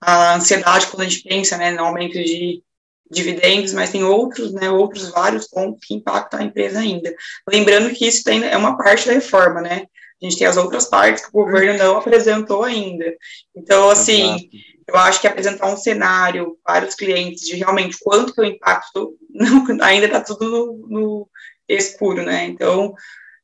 a 0.00 0.36
ansiedade 0.36 0.86
quando 0.86 1.02
a 1.02 1.08
gente 1.08 1.22
pensa 1.22 1.56
né, 1.56 1.70
no 1.70 1.84
aumento 1.84 2.14
de 2.14 2.62
dividendos, 3.10 3.72
mas 3.72 3.90
tem 3.90 4.04
outros, 4.04 4.52
né, 4.52 4.70
outros 4.70 5.10
vários 5.10 5.48
pontos 5.48 5.84
que 5.86 5.94
impactam 5.94 6.40
a 6.40 6.44
empresa 6.44 6.78
ainda. 6.78 7.14
Lembrando 7.48 7.94
que 7.94 8.06
isso 8.06 8.22
tem, 8.22 8.44
é 8.44 8.56
uma 8.56 8.76
parte 8.76 9.06
da 9.06 9.14
reforma, 9.14 9.60
né? 9.60 9.86
A 10.20 10.24
gente 10.24 10.36
tem 10.36 10.46
as 10.46 10.56
outras 10.56 10.86
partes 10.86 11.24
que 11.24 11.30
o 11.30 11.44
governo 11.44 11.78
não 11.78 11.96
apresentou 11.96 12.64
ainda. 12.64 13.16
Então, 13.54 13.88
assim, 13.88 14.34
Exato. 14.34 14.48
eu 14.88 14.96
acho 14.96 15.20
que 15.20 15.28
apresentar 15.28 15.72
um 15.72 15.76
cenário 15.76 16.58
para 16.64 16.86
os 16.86 16.94
clientes 16.94 17.46
de 17.46 17.56
realmente 17.56 17.96
quanto 18.00 18.34
que 18.34 18.40
o 18.40 18.44
impacto 18.44 19.16
não, 19.30 19.64
ainda 19.80 20.06
está 20.06 20.20
tudo 20.20 20.50
no, 20.50 20.88
no, 20.88 21.30
escuro, 21.68 22.22
né? 22.22 22.46
Então, 22.46 22.94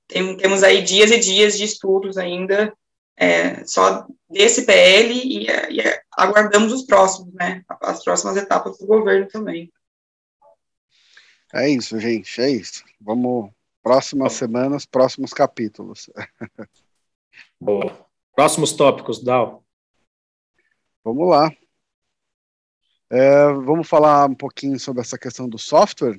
tem, 0.08 0.37
temos 0.37 0.62
aí 0.62 0.82
dias 0.82 1.11
e 1.11 1.18
dias 1.18 1.56
de 1.56 1.64
estudos 1.64 2.18
ainda 2.18 2.73
é, 3.16 3.64
só 3.66 4.06
desse 4.28 4.62
PL 4.62 5.12
e, 5.14 5.46
e, 5.46 5.80
aguardamos 6.16 6.73
os 6.73 6.83
próximos, 6.83 7.33
né? 7.35 7.64
As 7.80 8.02
próximas 8.02 8.37
etapas 8.37 8.78
do 8.78 8.87
governo 8.87 9.26
também. 9.28 9.73
É 11.52 11.68
isso, 11.68 11.99
gente, 12.00 12.40
é 12.40 12.50
isso. 12.50 12.85
Vamos 13.00 13.50
próximas 13.83 14.33
semanas, 14.33 14.87
próximos 14.87 15.33
capítulos. 15.33 16.11
Boa. 17.61 18.06
Próximos 18.35 18.73
tópicos, 18.73 19.23
Dal. 19.23 19.64
Vamos 21.04 21.28
lá. 21.28 21.52
É, 23.11 23.52
vamos 23.52 23.87
falar 23.87 24.28
um 24.28 24.35
pouquinho 24.35 24.80
sobre 24.80 25.02
essa 25.02 25.18
questão 25.18 25.49
do 25.49 25.59
software. 25.59 26.16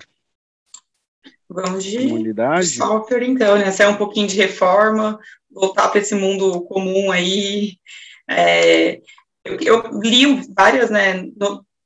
Vamos 1.50 1.84
de, 1.84 1.98
de 1.98 2.66
software, 2.68 3.24
então, 3.24 3.58
né? 3.58 3.72
Sair 3.72 3.88
um 3.88 3.98
pouquinho 3.98 4.28
de 4.28 4.38
reforma, 4.38 5.20
voltar 5.52 5.90
para 5.90 6.00
esse 6.00 6.16
mundo 6.16 6.62
comum 6.62 7.12
aí. 7.12 7.78
É, 8.30 9.02
eu, 9.46 10.00
li 10.02 10.42
várias 10.56 10.90
né, 10.90 11.24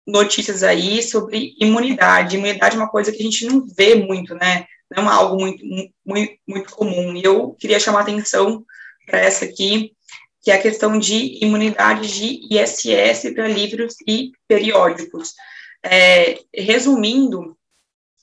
notícias 0.07 0.63
aí 0.63 1.03
sobre 1.03 1.53
imunidade. 1.59 2.37
Imunidade 2.37 2.75
é 2.75 2.79
uma 2.79 2.89
coisa 2.89 3.11
que 3.11 3.19
a 3.19 3.25
gente 3.25 3.45
não 3.45 3.65
vê 3.77 3.95
muito, 3.95 4.33
né? 4.35 4.65
Não 4.95 5.03
é 5.03 5.13
algo 5.13 5.39
muito, 5.39 5.63
muito, 6.05 6.33
muito 6.47 6.71
comum. 6.71 7.15
E 7.15 7.23
eu 7.23 7.53
queria 7.59 7.79
chamar 7.79 8.01
atenção 8.01 8.65
para 9.05 9.19
essa 9.19 9.45
aqui, 9.45 9.91
que 10.41 10.51
é 10.51 10.55
a 10.55 10.61
questão 10.61 10.97
de 10.97 11.43
imunidade 11.43 12.07
de 12.07 12.47
ISS 12.49 13.33
para 13.33 13.47
livros 13.47 13.95
e 14.07 14.31
periódicos. 14.47 15.33
É, 15.83 16.39
resumindo, 16.55 17.57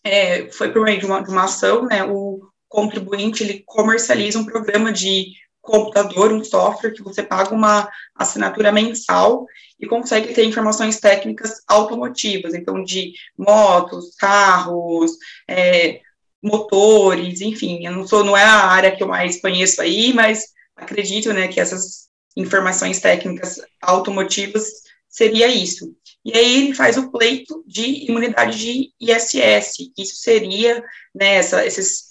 é, 0.03 0.51
foi 0.51 0.73
por 0.73 0.83
meio 0.83 0.99
de 0.99 1.07
uma, 1.07 1.21
de 1.23 1.31
uma 1.31 1.45
ação, 1.45 1.85
né, 1.87 2.05
o 2.05 2.41
contribuinte 2.69 3.43
ele 3.43 3.63
comercializa 3.65 4.39
um 4.39 4.45
programa 4.45 4.93
de 4.93 5.33
computador, 5.67 6.33
um 6.33 6.43
software 6.43 6.93
que 6.93 7.03
você 7.03 7.23
paga 7.23 7.55
uma 7.55 7.89
assinatura 8.15 8.73
mensal 8.73 9.45
e 9.79 9.87
consegue 9.87 10.33
ter 10.33 10.45
informações 10.45 10.99
técnicas 10.99 11.61
automotivas, 11.67 12.55
então 12.55 12.83
de 12.83 13.13
motos, 13.37 14.15
carros, 14.15 15.13
é, 15.49 16.01
motores, 16.43 17.41
enfim, 17.41 17.85
eu 17.85 17.93
não 17.93 18.07
sou, 18.07 18.25
não 18.25 18.37
é 18.37 18.45
a 18.45 18.67
área 18.67 18.95
que 18.95 19.03
eu 19.03 19.09
mais 19.09 19.41
conheço 19.41 19.83
aí, 19.83 20.13
mas 20.15 20.45
acredito, 20.77 21.33
né, 21.33 21.49
que 21.49 21.61
essas 21.61 22.07
informações 22.37 23.01
técnicas 23.01 23.61
automotivas 23.83 24.67
seria 25.09 25.49
isso. 25.49 25.95
E 26.25 26.37
aí 26.37 26.65
ele 26.65 26.75
faz 26.75 26.97
o 26.97 27.11
pleito 27.11 27.65
de 27.67 28.07
imunidade 28.09 28.59
de 28.59 28.93
ISS, 29.01 29.91
isso 29.99 30.17
seria, 30.17 30.83
né, 31.15 31.37
essa, 31.37 31.65
esses 31.67 32.07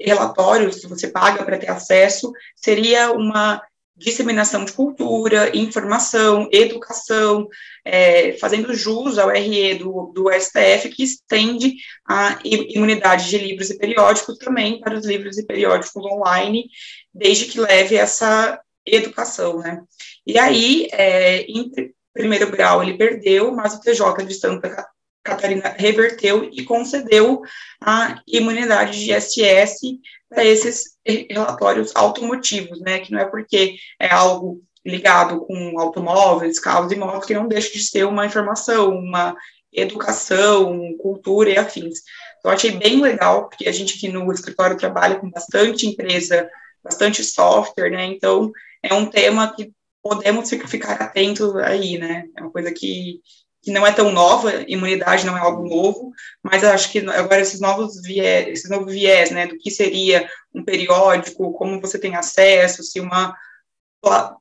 relatórios 0.00 0.80
que 0.80 0.86
você 0.86 1.08
paga 1.08 1.44
para 1.44 1.58
ter 1.58 1.70
acesso, 1.70 2.32
seria 2.56 3.12
uma 3.12 3.62
disseminação 3.98 4.64
de 4.64 4.72
cultura, 4.72 5.54
informação, 5.56 6.48
educação, 6.52 7.48
é, 7.84 8.32
fazendo 8.34 8.72
jus 8.72 9.18
ao 9.18 9.28
RE 9.28 9.74
do, 9.74 10.12
do 10.14 10.30
STF, 10.30 10.88
que 10.90 11.02
estende 11.02 11.74
a 12.08 12.38
imunidade 12.44 13.28
de 13.28 13.38
livros 13.38 13.70
e 13.70 13.76
periódicos 13.76 14.38
também 14.38 14.80
para 14.80 14.96
os 14.96 15.04
livros 15.04 15.36
e 15.36 15.44
periódicos 15.44 16.04
online, 16.04 16.70
desde 17.12 17.46
que 17.46 17.58
leve 17.58 17.96
essa 17.96 18.60
educação, 18.86 19.58
né? 19.58 19.82
E 20.24 20.38
aí, 20.38 20.88
é, 20.92 21.42
em, 21.42 21.70
primeiro 22.14 22.50
grau 22.50 22.82
ele 22.82 22.96
perdeu, 22.96 23.52
mas 23.52 23.74
o 23.74 23.80
TJ 23.80 24.24
de 24.24 24.34
Santa 24.34 24.86
Catarina 25.28 25.74
reverteu 25.76 26.48
e 26.52 26.64
concedeu 26.64 27.42
a 27.80 28.20
imunidade 28.26 28.98
de 28.98 29.12
ISS 29.12 29.98
para 30.28 30.44
esses 30.44 30.96
relatórios 31.06 31.92
automotivos, 31.94 32.80
né, 32.80 32.98
que 32.98 33.12
não 33.12 33.20
é 33.20 33.24
porque 33.24 33.76
é 33.98 34.08
algo 34.12 34.62
ligado 34.84 35.40
com 35.46 35.78
automóveis, 35.78 36.58
carros 36.58 36.92
e 36.92 36.96
motos 36.96 37.26
que 37.26 37.34
não 37.34 37.48
deixa 37.48 37.72
de 37.72 37.82
ser 37.82 38.04
uma 38.06 38.26
informação, 38.26 38.90
uma 38.90 39.36
educação, 39.72 40.96
cultura 40.98 41.50
e 41.50 41.58
afins. 41.58 42.00
Então, 42.38 42.50
achei 42.50 42.70
bem 42.70 43.00
legal, 43.00 43.48
porque 43.48 43.68
a 43.68 43.72
gente 43.72 43.96
aqui 43.96 44.08
no 44.08 44.30
escritório 44.32 44.76
trabalha 44.76 45.16
com 45.16 45.30
bastante 45.30 45.86
empresa, 45.86 46.48
bastante 46.82 47.22
software, 47.22 47.90
né, 47.90 48.06
então 48.06 48.50
é 48.82 48.94
um 48.94 49.06
tema 49.06 49.54
que 49.54 49.72
podemos 50.02 50.48
ficar 50.50 50.94
atentos 51.02 51.54
aí, 51.56 51.98
né? 51.98 52.24
É 52.36 52.40
uma 52.40 52.50
coisa 52.50 52.72
que, 52.72 53.20
que 53.62 53.70
não 53.70 53.86
é 53.86 53.92
tão 53.92 54.10
nova, 54.12 54.64
imunidade 54.68 55.26
não 55.26 55.36
é 55.36 55.40
algo 55.40 55.68
novo, 55.68 56.12
mas 56.42 56.62
acho 56.62 56.92
que 56.92 57.00
agora 57.00 57.40
esses 57.40 57.60
novos 57.60 58.00
viés, 58.02 58.48
esse 58.48 58.70
novo 58.70 58.86
viés, 58.86 59.30
né, 59.30 59.46
do 59.46 59.58
que 59.58 59.70
seria 59.70 60.28
um 60.54 60.64
periódico, 60.64 61.52
como 61.52 61.80
você 61.80 61.98
tem 61.98 62.14
acesso, 62.14 62.82
se 62.82 63.00
uma 63.00 63.36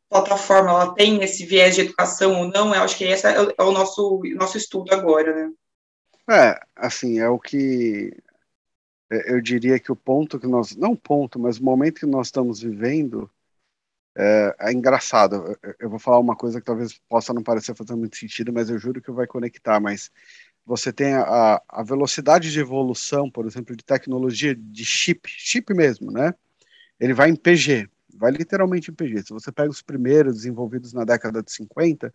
plataforma 0.10 0.70
ela 0.70 0.94
tem 0.94 1.22
esse 1.24 1.46
viés 1.46 1.76
de 1.76 1.82
educação 1.82 2.40
ou 2.42 2.48
não, 2.48 2.74
eu 2.74 2.82
acho 2.84 2.98
que 2.98 3.04
esse 3.04 3.28
é, 3.28 3.36
é 3.58 3.64
o 3.64 3.72
nosso, 3.72 4.22
nosso 4.36 4.58
estudo 4.58 4.94
agora, 4.94 5.34
né? 5.34 5.52
É, 6.30 6.60
assim, 6.76 7.20
é 7.20 7.30
o 7.30 7.40
que 7.40 8.12
é, 9.10 9.34
eu 9.34 9.42
diria 9.42 9.80
que 9.80 9.92
o 9.92 9.96
ponto 9.96 10.40
que 10.40 10.48
nós, 10.48 10.76
não 10.76 10.96
ponto, 10.96 11.40
mas 11.40 11.58
o 11.58 11.64
momento 11.64 12.02
que 12.02 12.06
nós 12.06 12.28
estamos 12.28 12.62
vivendo 12.62 13.30
é, 14.18 14.56
é 14.60 14.74
engraçado. 14.74 15.56
Eu 15.80 15.90
vou 15.90 16.00
falar 16.00 16.18
uma 16.20 16.36
coisa 16.36 16.60
que 16.60 16.66
talvez 16.66 17.00
possa 17.08 17.32
não 17.34 17.44
parecer 17.44 17.76
fazer 17.76 17.96
muito 17.96 18.18
sentido, 18.18 18.52
mas 18.52 18.68
eu 18.68 18.80
juro 18.80 19.00
que 19.00 19.12
vai 19.12 19.28
conectar. 19.28 19.80
Mas 19.80 20.10
você 20.66 20.92
tem 20.92 21.14
a, 21.14 21.62
a 21.70 21.84
velocidade 21.84 22.52
de 22.52 22.60
evolução, 22.60 23.30
por 23.30 23.46
exemplo, 23.46 23.76
de 23.76 23.84
tecnologia 23.84 24.56
de 24.56 24.84
chip, 24.84 25.30
chip 25.30 25.72
mesmo, 25.72 26.12
né? 26.12 26.34
Ele 27.00 27.14
vai 27.14 27.30
em 27.30 27.36
PG. 27.36 27.88
vai 28.16 28.32
literalmente 28.32 28.90
em 28.90 28.94
PG. 28.96 29.28
Se 29.28 29.34
você 29.34 29.52
pega 29.52 29.70
os 29.70 29.84
primeiros 29.84 30.38
desenvolvidos 30.38 30.94
na 30.94 31.06
década 31.06 31.44
de 31.44 31.52
50, 31.52 32.12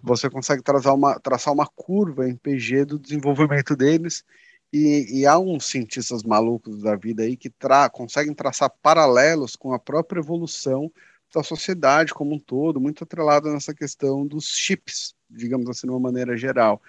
você 0.00 0.30
consegue 0.30 0.62
traçar 0.62 0.94
uma, 0.94 1.18
traçar 1.18 1.52
uma 1.52 1.66
curva 1.66 2.28
em 2.28 2.36
PG 2.36 2.84
do 2.84 2.98
desenvolvimento 2.98 3.74
deles, 3.74 4.24
e, 4.72 5.20
e 5.20 5.26
há 5.26 5.36
uns 5.36 5.66
cientistas 5.66 6.22
malucos 6.22 6.82
da 6.82 6.94
vida 6.94 7.24
aí 7.24 7.36
que 7.36 7.50
tra 7.50 7.90
conseguem 7.90 8.32
traçar 8.32 8.70
paralelos 8.80 9.56
com 9.56 9.72
a 9.72 9.80
própria 9.80 10.20
evolução 10.20 10.92
da 11.34 11.42
sociedade 11.42 12.12
como 12.12 12.34
um 12.34 12.38
todo, 12.38 12.80
muito 12.80 13.04
atrelado 13.04 13.50
nessa 13.52 13.74
questão 13.74 14.26
dos 14.26 14.46
chips, 14.46 15.14
digamos 15.28 15.68
assim, 15.68 15.86
de 15.86 15.92
uma 15.92 16.00
maneira 16.00 16.36
geral. 16.36 16.82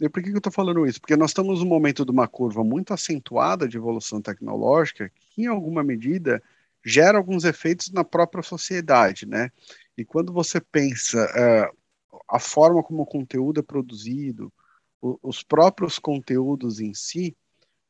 E 0.00 0.08
por 0.08 0.22
que, 0.22 0.30
que 0.30 0.34
eu 0.34 0.38
estou 0.38 0.52
falando 0.52 0.86
isso? 0.86 1.00
Porque 1.00 1.16
nós 1.16 1.30
estamos 1.30 1.60
num 1.60 1.66
momento 1.66 2.04
de 2.04 2.10
uma 2.10 2.26
curva 2.26 2.64
muito 2.64 2.92
acentuada 2.92 3.68
de 3.68 3.76
evolução 3.76 4.20
tecnológica, 4.20 5.10
que 5.30 5.42
em 5.42 5.46
alguma 5.46 5.82
medida 5.82 6.42
gera 6.84 7.18
alguns 7.18 7.44
efeitos 7.44 7.90
na 7.90 8.04
própria 8.04 8.42
sociedade, 8.42 9.26
né? 9.26 9.50
E 9.96 10.04
quando 10.04 10.32
você 10.32 10.60
pensa 10.60 11.24
uh, 11.24 11.76
a 12.28 12.38
forma 12.38 12.82
como 12.82 13.02
o 13.02 13.06
conteúdo 13.06 13.60
é 13.60 13.62
produzido, 13.62 14.52
o, 15.00 15.18
os 15.22 15.42
próprios 15.42 15.98
conteúdos 15.98 16.80
em 16.80 16.92
si, 16.92 17.36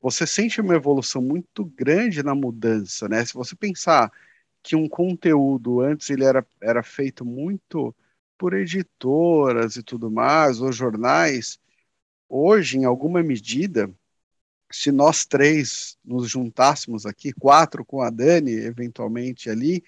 você 0.00 0.26
sente 0.26 0.60
uma 0.60 0.74
evolução 0.74 1.22
muito 1.22 1.64
grande 1.64 2.22
na 2.22 2.34
mudança, 2.34 3.08
né? 3.08 3.24
Se 3.24 3.34
você 3.34 3.56
pensar 3.56 4.12
que 4.64 4.74
um 4.74 4.88
conteúdo 4.88 5.80
antes 5.82 6.08
ele 6.10 6.24
era, 6.24 6.44
era 6.60 6.82
feito 6.82 7.24
muito 7.24 7.94
por 8.38 8.54
editoras 8.54 9.76
e 9.76 9.82
tudo 9.82 10.10
mais, 10.10 10.60
ou 10.60 10.72
jornais, 10.72 11.60
hoje, 12.28 12.78
em 12.78 12.84
alguma 12.86 13.22
medida, 13.22 13.94
se 14.72 14.90
nós 14.90 15.26
três 15.26 15.98
nos 16.04 16.30
juntássemos 16.30 17.06
aqui, 17.06 17.32
quatro 17.32 17.84
com 17.84 18.02
a 18.02 18.10
Dani, 18.10 18.52
eventualmente 18.52 19.50
ali, 19.50 19.84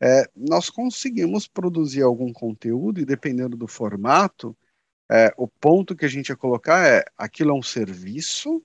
é, 0.00 0.28
nós 0.34 0.70
conseguimos 0.70 1.46
produzir 1.46 2.02
algum 2.02 2.32
conteúdo 2.32 3.00
e 3.00 3.04
dependendo 3.04 3.56
do 3.56 3.68
formato, 3.68 4.56
é, 5.10 5.32
o 5.36 5.46
ponto 5.46 5.94
que 5.94 6.04
a 6.06 6.08
gente 6.08 6.30
ia 6.30 6.36
colocar 6.36 6.86
é: 6.88 7.04
aquilo 7.16 7.50
é 7.50 7.54
um 7.54 7.62
serviço 7.62 8.64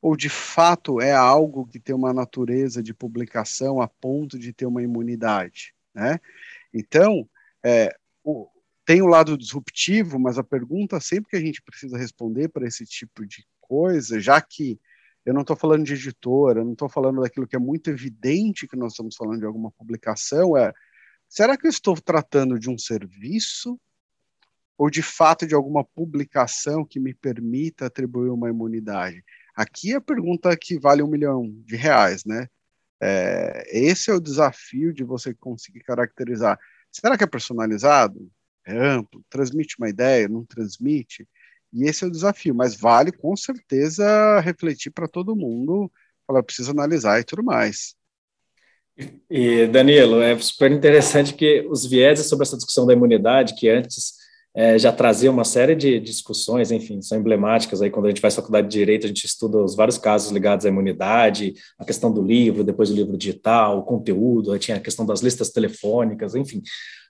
ou 0.00 0.16
de 0.16 0.28
fato 0.28 1.00
é 1.00 1.12
algo 1.12 1.66
que 1.66 1.78
tem 1.78 1.94
uma 1.94 2.12
natureza 2.12 2.82
de 2.82 2.94
publicação 2.94 3.80
a 3.80 3.88
ponto 3.88 4.38
de 4.38 4.52
ter 4.52 4.66
uma 4.66 4.82
imunidade, 4.82 5.74
né? 5.94 6.18
Então, 6.72 7.28
é, 7.62 7.94
o, 8.24 8.48
tem 8.84 9.02
o 9.02 9.06
lado 9.06 9.36
disruptivo, 9.36 10.18
mas 10.18 10.38
a 10.38 10.44
pergunta 10.44 10.98
sempre 11.00 11.30
que 11.30 11.36
a 11.36 11.40
gente 11.40 11.62
precisa 11.62 11.98
responder 11.98 12.48
para 12.48 12.66
esse 12.66 12.84
tipo 12.86 13.26
de 13.26 13.46
coisa, 13.60 14.18
já 14.18 14.40
que 14.40 14.80
eu 15.24 15.34
não 15.34 15.42
estou 15.42 15.54
falando 15.54 15.84
de 15.84 15.94
editora, 15.94 16.60
eu 16.60 16.64
não 16.64 16.72
estou 16.72 16.88
falando 16.88 17.20
daquilo 17.20 17.46
que 17.46 17.56
é 17.56 17.58
muito 17.58 17.90
evidente 17.90 18.66
que 18.66 18.76
nós 18.76 18.92
estamos 18.92 19.14
falando 19.16 19.40
de 19.40 19.46
alguma 19.46 19.70
publicação, 19.70 20.56
é 20.56 20.72
será 21.28 21.56
que 21.56 21.66
eu 21.66 21.70
estou 21.70 21.94
tratando 22.00 22.58
de 22.58 22.70
um 22.70 22.78
serviço 22.78 23.78
ou 24.78 24.88
de 24.88 25.02
fato 25.02 25.46
de 25.46 25.54
alguma 25.54 25.84
publicação 25.84 26.84
que 26.84 26.98
me 26.98 27.12
permita 27.12 27.86
atribuir 27.86 28.30
uma 28.30 28.48
imunidade? 28.48 29.22
Aqui 29.54 29.92
é 29.92 29.96
a 29.96 30.00
pergunta 30.00 30.56
que 30.56 30.78
vale 30.78 31.02
um 31.02 31.08
milhão 31.08 31.50
de 31.64 31.76
reais, 31.76 32.24
né? 32.24 32.48
É, 33.02 33.64
esse 33.70 34.10
é 34.10 34.14
o 34.14 34.20
desafio 34.20 34.92
de 34.92 35.04
você 35.04 35.34
conseguir 35.34 35.80
caracterizar. 35.80 36.58
Será 36.92 37.16
que 37.16 37.24
é 37.24 37.26
personalizado? 37.26 38.30
é 38.66 38.76
amplo, 38.76 39.24
transmite 39.28 39.76
uma 39.78 39.88
ideia, 39.88 40.28
não 40.28 40.44
transmite, 40.44 41.26
e 41.72 41.84
esse 41.84 42.04
é 42.04 42.06
o 42.06 42.10
desafio, 42.10 42.54
mas 42.54 42.74
vale 42.74 43.12
com 43.12 43.36
certeza 43.36 44.40
refletir 44.40 44.90
para 44.90 45.08
todo 45.08 45.36
mundo, 45.36 45.90
falar, 46.26 46.42
precisa 46.42 46.72
analisar 46.72 47.20
e 47.20 47.24
tudo 47.24 47.42
mais. 47.44 47.94
E, 49.30 49.66
Danilo, 49.68 50.20
é 50.20 50.36
super 50.38 50.70
interessante 50.70 51.32
que 51.34 51.66
os 51.70 51.86
vieses 51.86 52.26
sobre 52.26 52.44
essa 52.44 52.56
discussão 52.56 52.86
da 52.86 52.92
imunidade, 52.92 53.54
que 53.54 53.68
antes 53.68 54.14
é, 54.54 54.78
já 54.78 54.92
trazia 54.92 55.30
uma 55.30 55.44
série 55.44 55.76
de 55.76 56.00
discussões, 56.00 56.72
enfim, 56.72 57.00
são 57.00 57.18
emblemáticas. 57.18 57.80
Aí, 57.80 57.90
quando 57.90 58.06
a 58.06 58.08
gente 58.08 58.20
faz 58.20 58.34
faculdade 58.34 58.68
de 58.68 58.78
Direito, 58.78 59.04
a 59.04 59.08
gente 59.08 59.24
estuda 59.24 59.58
os 59.58 59.76
vários 59.76 59.96
casos 59.96 60.32
ligados 60.32 60.66
à 60.66 60.68
imunidade, 60.68 61.54
a 61.78 61.84
questão 61.84 62.12
do 62.12 62.22
livro, 62.22 62.64
depois 62.64 62.90
o 62.90 62.94
livro 62.94 63.16
digital, 63.16 63.78
o 63.78 63.84
conteúdo, 63.84 64.52
aí 64.52 64.58
tinha 64.58 64.76
a 64.76 64.80
questão 64.80 65.06
das 65.06 65.20
listas 65.20 65.50
telefônicas, 65.50 66.34
enfim. 66.34 66.62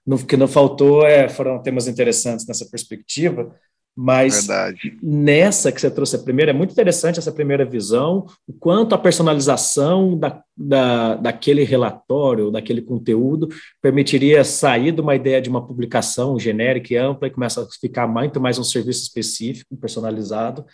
O 0.06 0.16
que 0.26 0.36
não 0.36 0.48
faltou 0.48 1.06
é, 1.06 1.28
foram 1.28 1.62
temas 1.62 1.86
interessantes 1.86 2.46
nessa 2.46 2.68
perspectiva, 2.68 3.54
mas 3.96 4.46
Verdade. 4.46 4.98
nessa 5.02 5.70
que 5.70 5.80
você 5.80 5.90
trouxe 5.90 6.16
a 6.16 6.20
primeira, 6.20 6.52
é 6.52 6.54
muito 6.54 6.72
interessante 6.72 7.18
essa 7.18 7.32
primeira 7.32 7.64
visão, 7.64 8.26
o 8.46 8.52
quanto 8.52 8.94
a 8.94 8.98
personalização 8.98 10.16
da, 10.18 10.42
da, 10.56 11.16
daquele 11.16 11.64
relatório, 11.64 12.50
daquele 12.50 12.80
conteúdo, 12.80 13.48
permitiria 13.82 14.44
sair 14.44 14.92
de 14.92 15.00
uma 15.00 15.14
ideia 15.14 15.40
de 15.40 15.50
uma 15.50 15.66
publicação 15.66 16.38
genérica 16.38 16.94
e 16.94 16.96
ampla 16.96 17.28
e 17.28 17.32
começa 17.32 17.62
a 17.62 17.66
ficar 17.80 18.06
muito 18.06 18.40
mais 18.40 18.58
um 18.58 18.64
serviço 18.64 19.02
específico, 19.02 19.76
personalizado, 19.76 20.64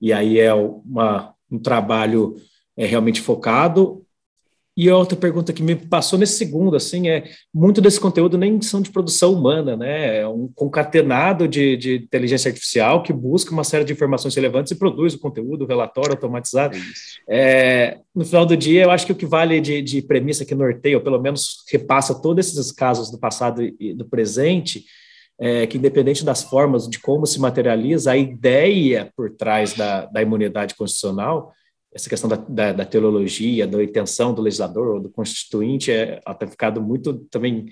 e 0.00 0.12
aí 0.12 0.38
é 0.38 0.52
uma, 0.52 1.32
um 1.50 1.58
trabalho 1.58 2.36
é, 2.76 2.84
realmente 2.84 3.20
focado 3.20 4.04
e 4.76 4.90
outra 4.90 5.16
pergunta 5.16 5.52
que 5.52 5.62
me 5.62 5.76
passou 5.76 6.18
nesse 6.18 6.36
segundo, 6.36 6.74
assim, 6.74 7.08
é 7.08 7.24
muito 7.54 7.80
desse 7.80 8.00
conteúdo 8.00 8.36
nem 8.36 8.60
são 8.60 8.80
de 8.82 8.90
produção 8.90 9.32
humana, 9.32 9.76
né? 9.76 10.18
É 10.18 10.28
um 10.28 10.50
concatenado 10.52 11.46
de, 11.46 11.76
de 11.76 11.94
inteligência 11.96 12.48
artificial 12.48 13.00
que 13.00 13.12
busca 13.12 13.52
uma 13.52 13.62
série 13.62 13.84
de 13.84 13.92
informações 13.92 14.34
relevantes 14.34 14.72
e 14.72 14.78
produz 14.78 15.14
o 15.14 15.20
conteúdo, 15.20 15.62
o 15.62 15.68
relatório 15.68 16.10
automatizado. 16.10 16.76
É, 17.28 17.98
no 18.12 18.24
final 18.24 18.44
do 18.44 18.56
dia, 18.56 18.82
eu 18.82 18.90
acho 18.90 19.06
que 19.06 19.12
o 19.12 19.16
que 19.16 19.26
vale 19.26 19.60
de, 19.60 19.80
de 19.80 20.02
premissa 20.02 20.44
que 20.44 20.56
norteia, 20.56 20.96
ou 20.96 21.04
pelo 21.04 21.20
menos 21.20 21.62
repassa 21.70 22.20
todos 22.20 22.48
esses 22.48 22.72
casos 22.72 23.12
do 23.12 23.18
passado 23.18 23.62
e 23.78 23.94
do 23.94 24.04
presente, 24.04 24.84
é 25.38 25.68
que 25.68 25.78
independente 25.78 26.24
das 26.24 26.42
formas 26.42 26.88
de 26.88 26.98
como 26.98 27.26
se 27.26 27.40
materializa, 27.40 28.10
a 28.10 28.16
ideia 28.16 29.12
por 29.16 29.30
trás 29.30 29.72
da, 29.74 30.06
da 30.06 30.20
imunidade 30.20 30.74
constitucional 30.74 31.52
essa 31.94 32.08
questão 32.10 32.28
da, 32.28 32.36
da, 32.36 32.72
da, 32.72 32.84
teologia, 32.84 33.66
da 33.66 33.82
intenção 33.82 34.34
do 34.34 34.42
legislador 34.42 34.96
ou 34.96 35.00
do 35.00 35.10
constituinte, 35.10 35.92
é, 35.92 36.20
ela 36.26 36.34
tem 36.34 36.48
ficado 36.48 36.82
muito 36.82 37.14
também 37.30 37.66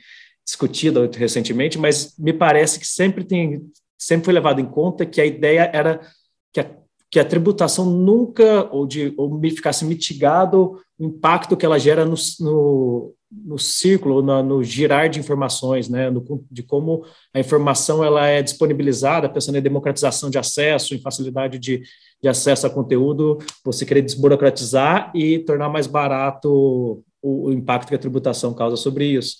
discutida 0.44 1.10
recentemente, 1.12 1.78
mas 1.78 2.16
me 2.18 2.32
parece 2.32 2.78
que 2.78 2.86
sempre 2.86 3.24
tem 3.24 3.60
sempre 3.98 4.24
foi 4.24 4.34
levado 4.34 4.60
em 4.60 4.66
conta 4.66 5.06
que 5.06 5.20
a 5.20 5.26
ideia 5.26 5.70
era 5.72 6.00
que 7.12 7.20
a, 7.20 7.24
tributação 7.24 7.84
nunca 7.84 8.66
ou 8.72 8.86
de 8.86 9.12
ou 9.18 9.38
ficasse 9.42 9.84
mitigado 9.84 10.80
o 10.98 11.04
impacto 11.04 11.58
que 11.58 11.66
ela 11.66 11.78
gera 11.78 12.06
no, 12.06 12.14
no, 12.40 13.14
no 13.30 13.58
círculo, 13.58 14.22
no, 14.22 14.42
no, 14.42 14.64
girar 14.64 15.10
de 15.10 15.20
informações, 15.20 15.90
né, 15.90 16.08
no, 16.08 16.24
de 16.50 16.62
como 16.62 17.04
a 17.34 17.38
informação 17.38 18.02
ela 18.02 18.26
é 18.26 18.40
disponibilizada, 18.40 19.28
pensando 19.28 19.58
em 19.58 19.62
democratização 19.62 20.30
de 20.30 20.38
acesso, 20.38 20.94
em 20.94 21.00
facilidade 21.02 21.58
de, 21.58 21.82
de 22.22 22.28
acesso 22.28 22.66
a 22.66 22.70
conteúdo, 22.70 23.38
você 23.62 23.84
querer 23.84 24.00
desburocratizar 24.00 25.12
e 25.14 25.38
tornar 25.40 25.68
mais 25.68 25.86
barato 25.86 27.04
o, 27.20 27.48
o 27.48 27.52
impacto 27.52 27.90
que 27.90 27.94
a 27.94 27.98
tributação 27.98 28.54
causa 28.54 28.76
sobre 28.76 29.04
isso. 29.04 29.36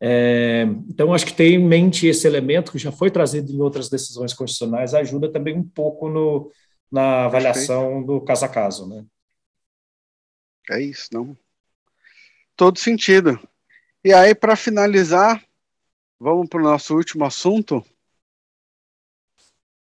É, 0.00 0.66
então, 0.90 1.14
acho 1.14 1.24
que 1.24 1.32
ter 1.32 1.52
em 1.52 1.58
mente 1.58 2.08
esse 2.08 2.26
elemento, 2.26 2.72
que 2.72 2.78
já 2.78 2.90
foi 2.90 3.10
trazido 3.10 3.52
em 3.52 3.60
outras 3.60 3.88
decisões 3.88 4.34
constitucionais, 4.34 4.92
ajuda 4.92 5.30
também 5.30 5.56
um 5.56 5.62
pouco 5.62 6.08
no, 6.08 6.50
na 6.94 7.24
avaliação 7.24 8.00
do 8.00 8.20
caso 8.20 8.44
a 8.44 8.48
caso. 8.48 8.88
Né? 8.88 9.04
É 10.70 10.80
isso, 10.80 11.08
não? 11.12 11.36
Todo 12.56 12.78
sentido. 12.78 13.36
E 14.04 14.12
aí, 14.12 14.32
para 14.32 14.54
finalizar, 14.54 15.42
vamos 16.20 16.48
para 16.48 16.60
o 16.60 16.64
nosso 16.64 16.94
último 16.94 17.24
assunto, 17.24 17.84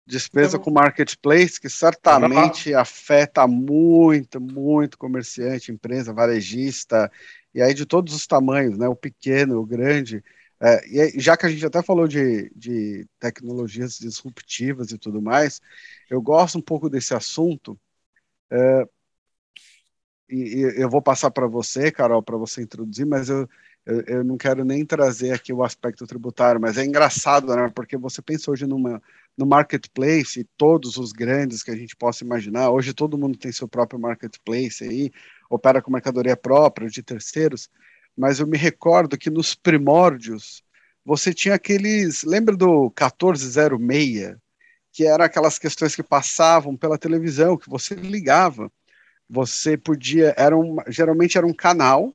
Despesa 0.04 0.58
com 0.58 0.70
marketplace, 0.70 1.60
que 1.60 1.68
certamente 1.68 2.74
afeta 2.74 3.46
muito, 3.46 4.40
muito 4.40 4.98
comerciante, 4.98 5.70
empresa, 5.70 6.12
varejista, 6.12 7.10
e 7.54 7.62
aí 7.62 7.72
de 7.72 7.86
todos 7.86 8.12
os 8.12 8.26
tamanhos, 8.26 8.76
né? 8.76 8.88
O 8.88 8.96
pequeno, 8.96 9.60
o 9.60 9.64
grande. 9.64 10.22
É, 10.64 10.80
e 11.16 11.20
já 11.20 11.36
que 11.36 11.44
a 11.44 11.48
gente 11.48 11.66
até 11.66 11.82
falou 11.82 12.06
de, 12.06 12.48
de 12.54 13.04
tecnologias 13.18 13.98
disruptivas 13.98 14.92
e 14.92 14.98
tudo 14.98 15.20
mais, 15.20 15.60
eu 16.08 16.22
gosto 16.22 16.56
um 16.56 16.62
pouco 16.62 16.88
desse 16.88 17.12
assunto. 17.14 17.76
É, 18.50 18.88
e, 20.30 20.60
e 20.60 20.82
eu 20.82 20.88
vou 20.88 21.02
passar 21.02 21.30
para 21.32 21.48
você, 21.48 21.90
Carol, 21.90 22.22
para 22.22 22.36
você 22.36 22.62
introduzir, 22.62 23.04
mas 23.04 23.28
eu, 23.28 23.48
eu, 23.84 24.00
eu, 24.02 24.24
não 24.24 24.36
quero 24.36 24.64
nem 24.64 24.86
trazer 24.86 25.32
aqui 25.32 25.52
o 25.52 25.64
aspecto 25.64 26.06
tributário, 26.06 26.60
mas 26.60 26.78
é 26.78 26.84
engraçado, 26.84 27.54
né? 27.56 27.70
Porque 27.74 27.96
você 27.96 28.22
pensa 28.22 28.50
hoje 28.50 28.66
numa 28.66 29.02
no 29.36 29.46
marketplace, 29.46 30.48
todos 30.56 30.96
os 30.98 31.10
grandes 31.12 31.62
que 31.62 31.70
a 31.70 31.76
gente 31.76 31.96
possa 31.96 32.24
imaginar. 32.24 32.70
Hoje 32.70 32.92
todo 32.92 33.18
mundo 33.18 33.38
tem 33.38 33.50
seu 33.50 33.66
próprio 33.66 33.98
marketplace 33.98 34.84
aí, 34.84 35.10
opera 35.50 35.82
com 35.82 35.90
mercadoria 35.90 36.36
própria 36.36 36.88
de 36.88 37.02
terceiros, 37.02 37.68
mas 38.16 38.40
eu 38.40 38.46
me 38.46 38.58
recordo 38.58 39.18
que 39.18 39.30
nos 39.30 39.54
primórdios 39.54 40.62
você 41.04 41.34
tinha 41.34 41.54
aqueles, 41.54 42.22
lembra 42.22 42.56
do 42.56 42.84
1406, 42.84 44.36
que 44.92 45.06
era 45.06 45.24
aquelas 45.24 45.58
questões 45.58 45.96
que 45.96 46.02
passavam 46.02 46.76
pela 46.76 46.98
televisão, 46.98 47.56
que 47.56 47.68
você 47.68 47.94
ligava, 47.94 48.70
você 49.28 49.76
podia, 49.76 50.34
era 50.36 50.56
um, 50.56 50.76
geralmente 50.88 51.38
era 51.38 51.46
um 51.46 51.54
canal 51.54 52.14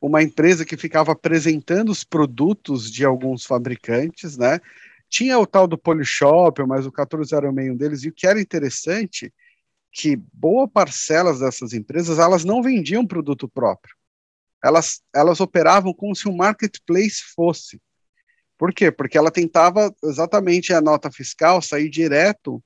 uma 0.00 0.22
empresa 0.22 0.64
que 0.64 0.76
ficava 0.76 1.12
apresentando 1.12 1.90
os 1.90 2.04
produtos 2.04 2.90
de 2.90 3.04
alguns 3.04 3.44
fabricantes, 3.44 4.36
né? 4.36 4.60
Tinha 5.08 5.38
o 5.38 5.46
tal 5.46 5.66
do 5.66 5.78
Polishop, 5.78 6.62
mas 6.66 6.86
o 6.86 6.90
1406 6.90 7.76
deles, 7.76 8.04
e 8.04 8.08
o 8.08 8.12
que 8.12 8.26
era 8.26 8.40
interessante, 8.40 9.32
que 9.90 10.16
boa 10.32 10.68
parcela 10.68 11.36
dessas 11.36 11.72
empresas, 11.72 12.18
elas 12.18 12.44
não 12.44 12.62
vendiam 12.62 13.06
produto 13.06 13.48
próprio. 13.48 13.96
Elas, 14.62 15.00
elas 15.14 15.40
operavam 15.40 15.92
como 15.94 16.14
se 16.14 16.28
um 16.28 16.36
marketplace 16.36 17.22
fosse. 17.34 17.80
Por 18.56 18.72
quê? 18.72 18.90
Porque 18.90 19.16
ela 19.16 19.30
tentava 19.30 19.94
exatamente 20.02 20.72
a 20.72 20.80
nota 20.80 21.10
fiscal 21.10 21.62
sair 21.62 21.88
direto 21.88 22.62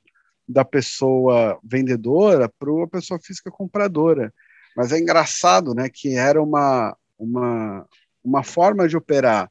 da 0.49 0.65
pessoa 0.65 1.59
vendedora 1.63 2.49
para 2.49 2.85
a 2.85 2.89
pessoa 2.89 3.21
física 3.23 3.51
compradora. 3.51 4.33
Mas 4.77 4.91
é 4.91 4.99
engraçado, 4.99 5.75
né, 5.75 5.89
que 5.93 6.17
era 6.17 6.43
uma, 6.43 6.97
uma, 7.19 7.87
uma 8.25 8.43
forma 8.43 8.89
de 8.89 8.97
operar 8.97 9.51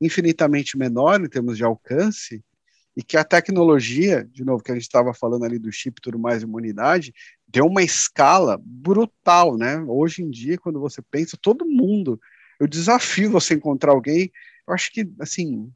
infinitamente 0.00 0.78
menor 0.78 1.20
em 1.20 1.28
termos 1.28 1.56
de 1.56 1.64
alcance 1.64 2.42
e 3.00 3.02
que 3.02 3.16
a 3.16 3.24
tecnologia, 3.24 4.28
de 4.30 4.44
novo, 4.44 4.62
que 4.62 4.70
a 4.70 4.74
gente 4.74 4.82
estava 4.82 5.14
falando 5.14 5.46
ali 5.46 5.58
do 5.58 5.72
chip 5.72 5.98
e 5.98 6.02
tudo 6.02 6.18
mais, 6.18 6.42
imunidade, 6.42 7.14
deu 7.48 7.64
uma 7.64 7.82
escala 7.82 8.60
brutal, 8.62 9.56
né? 9.56 9.82
Hoje 9.88 10.22
em 10.22 10.28
dia, 10.28 10.58
quando 10.58 10.78
você 10.78 11.00
pensa, 11.00 11.38
todo 11.40 11.64
mundo, 11.64 12.20
eu 12.60 12.66
desafio 12.66 13.30
você 13.30 13.54
encontrar 13.54 13.92
alguém, 13.92 14.30
eu 14.68 14.74
acho 14.74 14.92
que, 14.92 15.10
assim, 15.18 15.72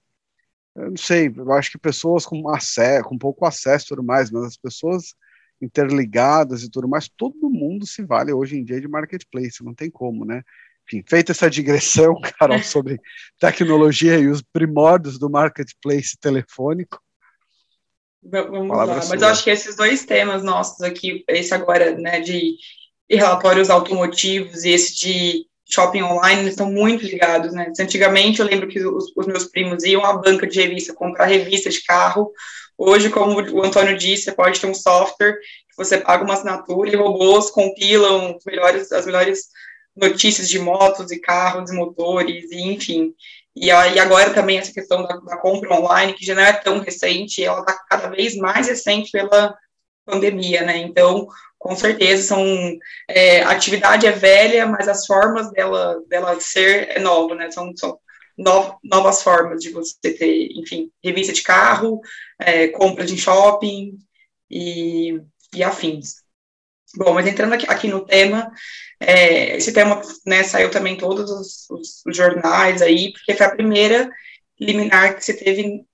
eu 0.77 0.91
não 0.91 0.99
sei, 0.99 1.33
eu 1.35 1.51
acho 1.55 1.71
que 1.71 1.79
pessoas 1.79 2.27
com 2.27 2.47
acesso, 2.51 3.09
com 3.09 3.17
pouco 3.17 3.47
acesso 3.47 3.87
e 3.87 3.89
tudo 3.89 4.03
mais, 4.03 4.31
mas 4.31 4.45
as 4.45 4.57
pessoas 4.59 5.15
interligadas 5.63 6.63
e 6.63 6.71
tudo 6.71 6.87
mais, 6.87 7.09
todo 7.09 7.49
mundo 7.49 7.87
se 7.87 8.05
vale 8.05 8.35
hoje 8.35 8.59
em 8.59 8.65
dia 8.65 8.79
de 8.83 8.87
marketplace, 8.87 9.65
não 9.65 9.73
tem 9.73 9.91
como, 9.91 10.27
né? 10.27 10.43
Enfim, 10.87 11.03
feita 11.09 11.33
essa 11.33 11.49
digressão, 11.49 12.21
Carol, 12.39 12.59
sobre 12.63 13.01
tecnologia 13.41 14.19
e 14.19 14.29
os 14.29 14.43
primórdios 14.43 15.19
do 15.19 15.31
marketplace 15.31 16.19
telefônico. 16.21 17.03
Vamos 18.25 18.77
lá, 18.77 18.87
mas 18.87 19.21
eu 19.23 19.29
acho 19.29 19.45
que 19.45 19.51
esses 19.51 19.77
dois 19.77 20.05
temas 20.05 20.43
nossos 20.43 20.81
aqui, 20.81 21.23
esse 21.29 21.53
agora, 21.53 21.95
né, 21.97 22.21
de 22.21 22.57
relatórios 23.11 23.69
automotivos 23.69 24.65
e 24.65 24.71
esse 24.71 24.95
de 24.97 25.47
shopping 25.69 26.03
online 26.03 26.49
estão 26.49 26.71
muito 26.71 27.05
ligados, 27.05 27.53
né? 27.53 27.73
Antigamente 27.79 28.41
eu 28.41 28.47
lembro 28.47 28.69
que 28.69 28.85
os, 28.85 29.13
os, 29.17 29.27
meus 29.27 29.45
primos 29.45 29.83
iam 29.85 30.05
à 30.05 30.15
banca 30.15 30.47
de 30.47 30.61
revista 30.61 30.95
comprar 30.95 31.27
revista 31.27 31.71
de 31.71 31.83
carro. 31.83 32.31
Hoje, 32.77 33.11
como 33.11 33.41
o 33.41 33.63
Antônio 33.63 33.97
disse, 33.97 34.25
você 34.25 34.33
pode 34.33 34.61
ter 34.61 34.67
um 34.67 34.75
software 34.75 35.35
que 35.35 35.77
você 35.77 35.99
paga 35.99 36.25
uma 36.25 36.35
assinatura 36.35 36.91
e 36.91 36.97
robôs 36.97 37.51
compilam 37.51 38.37
melhores, 38.47 38.93
as 38.93 39.07
melhores 39.07 39.49
notícias 39.97 40.49
de 40.49 40.59
motos 40.59 41.11
e 41.11 41.21
carros 41.21 41.71
e 41.71 41.75
motores, 41.75 42.51
e 42.51 42.61
enfim. 42.73 43.15
E 43.57 43.71
aí 43.71 43.99
agora 43.99 44.35
também 44.35 44.59
essa 44.59 44.73
questão 44.73 45.03
da, 45.05 45.17
da 45.17 45.37
compra 45.37 45.75
online, 45.75 46.15
que 46.15 46.27
já 46.27 46.35
não 46.35 46.43
é 46.43 46.53
tão 46.53 46.81
recente, 46.81 47.45
ela 47.45 47.61
está 47.61 47.75
cada 47.89 48.09
vez 48.09 48.37
mais 48.37 48.67
recente 48.67 49.13
pela 49.13 49.57
pandemia, 50.05 50.63
né? 50.63 50.79
Então, 50.79 51.27
com 51.59 51.75
certeza, 51.77 52.23
são 52.25 52.45
é, 53.09 53.43
a 53.43 53.51
atividade 53.51 54.07
é 54.07 54.13
velha, 54.13 54.67
mas 54.67 54.89
as 54.89 55.07
formas 55.07 55.51
dela, 55.53 56.03
dela 56.09 56.39
ser 56.41 56.91
é 56.91 56.99
nova, 56.99 57.35
né? 57.35 57.51
São, 57.51 57.75
são 57.77 57.99
novas 58.83 59.23
formas 59.23 59.61
de 59.61 59.71
você 59.71 59.95
ter, 60.03 60.49
enfim, 60.53 60.91
revista 61.03 61.33
de 61.33 61.43
carro, 61.43 62.01
é, 62.39 62.69
compra 62.69 63.05
de 63.05 63.17
shopping 63.17 63.97
e, 64.51 65.21
e 65.55 65.63
afins. 65.63 66.24
Bom, 66.97 67.15
mas 67.15 67.27
entrando 67.27 67.55
aqui, 67.55 67.67
aqui 67.69 67.89
no 67.89 68.05
tema, 68.05 68.51
é, 69.01 69.57
esse 69.57 69.73
tema 69.73 70.01
né, 70.25 70.43
saiu 70.45 70.71
também 70.71 70.95
em 70.95 70.99
todos 70.99 71.31
os, 71.31 71.71
os, 71.71 72.03
os, 72.07 72.17
jornais 72.17 72.81
aí, 72.81 73.13
porque 73.13 73.35
foi 73.35 73.47
a 73.47 73.55
primeira 73.55 74.11
liminar 74.61 75.17
que 75.17 75.25
você 75.25 75.35
teve 75.35 75.85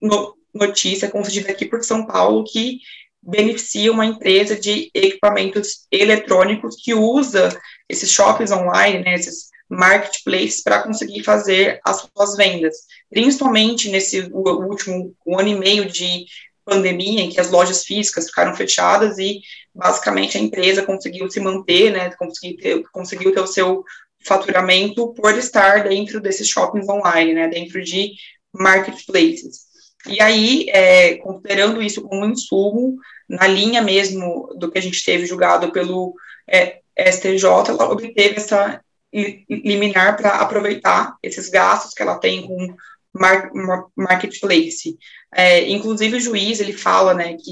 no, 0.00 0.36
notícia 0.54 1.10
concedida 1.10 1.50
aqui 1.50 1.64
por 1.64 1.82
São 1.82 2.06
Paulo 2.06 2.44
que 2.44 2.80
beneficia 3.22 3.92
uma 3.92 4.06
empresa 4.06 4.58
de 4.58 4.90
equipamentos 4.94 5.86
eletrônicos 5.90 6.76
que 6.82 6.94
usa 6.94 7.48
esses 7.88 8.10
shoppings 8.10 8.50
online, 8.50 9.04
né, 9.04 9.14
esses 9.14 9.50
marketplaces 9.68 10.62
para 10.62 10.82
conseguir 10.82 11.22
fazer 11.22 11.80
as 11.84 12.00
suas 12.00 12.36
vendas. 12.36 12.74
Principalmente 13.08 13.88
nesse 13.88 14.28
último 14.32 15.14
um 15.26 15.38
ano 15.38 15.48
e 15.48 15.54
meio 15.54 15.86
de 15.86 16.26
pandemia, 16.64 17.22
em 17.22 17.30
que 17.30 17.40
as 17.40 17.50
lojas 17.50 17.84
físicas 17.84 18.26
ficaram 18.26 18.54
fechadas 18.54 19.18
e 19.18 19.40
basicamente 19.74 20.36
a 20.36 20.40
empresa 20.40 20.84
conseguiu 20.84 21.30
se 21.30 21.40
manter, 21.40 21.92
né, 21.92 22.10
conseguiu 22.12 22.56
ter, 22.56 22.82
conseguiu 22.92 23.32
ter 23.32 23.40
o 23.40 23.46
seu 23.46 23.84
faturamento 24.24 25.12
por 25.14 25.36
estar 25.36 25.84
dentro 25.88 26.20
desses 26.20 26.48
shoppings 26.48 26.88
online, 26.88 27.34
né, 27.34 27.48
dentro 27.48 27.82
de 27.82 28.12
marketplaces. 28.52 29.70
E 30.06 30.20
aí, 30.20 30.66
é, 30.70 31.16
considerando 31.16 31.82
isso 31.82 32.02
como 32.02 32.24
um 32.24 32.30
insumo, 32.30 32.96
na 33.28 33.46
linha 33.46 33.82
mesmo 33.82 34.48
do 34.56 34.70
que 34.70 34.78
a 34.78 34.82
gente 34.82 35.04
teve 35.04 35.26
julgado 35.26 35.70
pelo 35.72 36.14
é, 36.48 36.80
STJ, 36.98 37.44
ela 37.68 37.90
obteve 37.90 38.36
essa 38.36 38.80
liminar 39.12 40.16
para 40.16 40.36
aproveitar 40.36 41.16
esses 41.22 41.48
gastos 41.48 41.92
que 41.92 42.02
ela 42.02 42.18
tem 42.18 42.46
com 42.46 42.76
mar, 43.12 43.50
marketplace. 43.96 44.96
É, 45.34 45.68
inclusive 45.68 46.16
o 46.16 46.20
juiz 46.20 46.60
ele 46.60 46.72
fala, 46.72 47.14
né, 47.14 47.36
que 47.36 47.50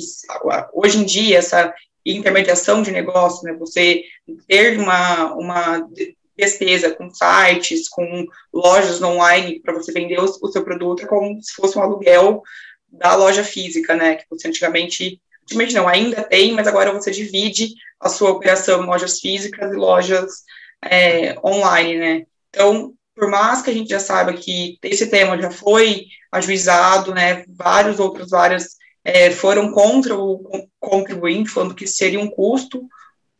hoje 0.73 0.99
em 0.99 1.05
dia 1.05 1.39
essa 1.39 1.73
intermediação 2.05 2.83
de 2.83 2.91
negócio, 2.91 3.45
né, 3.45 3.57
você 3.59 4.03
ter 4.47 4.79
uma, 4.79 5.35
uma 5.35 5.89
despesa 6.37 6.95
com 6.95 7.11
sites, 7.11 7.89
com 7.89 8.27
lojas 8.53 9.03
online 9.03 9.61
para 9.61 9.75
você 9.75 9.93
vender 9.93 10.19
o, 10.21 10.25
o, 10.25 10.49
seu 10.49 10.65
produto 10.65 11.03
é 11.03 11.07
como 11.07 11.43
se 11.43 11.53
fosse 11.53 11.77
um 11.77 11.83
aluguel 11.83 12.43
da 12.91 13.15
loja 13.15 13.45
física, 13.45 13.95
né, 13.95 14.17
que 14.17 14.25
você 14.31 14.49
antigamente, 14.49 15.21
antigamente 15.43 15.75
não, 15.75 15.89
ainda 15.89 16.23
tem, 16.23 16.53
mas 16.53 16.67
agora 16.67 16.93
você 16.93 17.11
divide 17.11 17.75
a 18.01 18.09
sua 18.09 18.31
operação 18.31 18.83
em 18.83 18.87
lojas 18.87 19.21
físicas 19.21 19.73
e 19.73 19.77
lojas 19.77 20.45
é, 20.83 21.37
online, 21.45 21.99
né. 21.99 22.27
Então, 22.51 22.95
por 23.19 23.29
mais 23.29 23.63
que 23.63 23.71
a 23.71 23.75
gente 23.75 23.91
já 23.91 23.99
saiba 23.99 24.33
que 24.33 24.79
esse 24.83 25.09
tema 25.09 25.41
já 25.41 25.51
foi 25.51 26.07
ajuizado, 26.31 27.13
né, 27.13 27.45
vários 27.49 27.99
outros, 27.99 28.31
várias 28.31 28.77
é, 29.05 29.31
foram 29.31 29.73
contra 29.73 30.17
o 30.17 30.69
contribuinte, 30.79 31.51
falando 31.51 31.75
que 31.75 31.87
seria 31.87 32.21
um 32.21 32.31
custo 32.31 32.87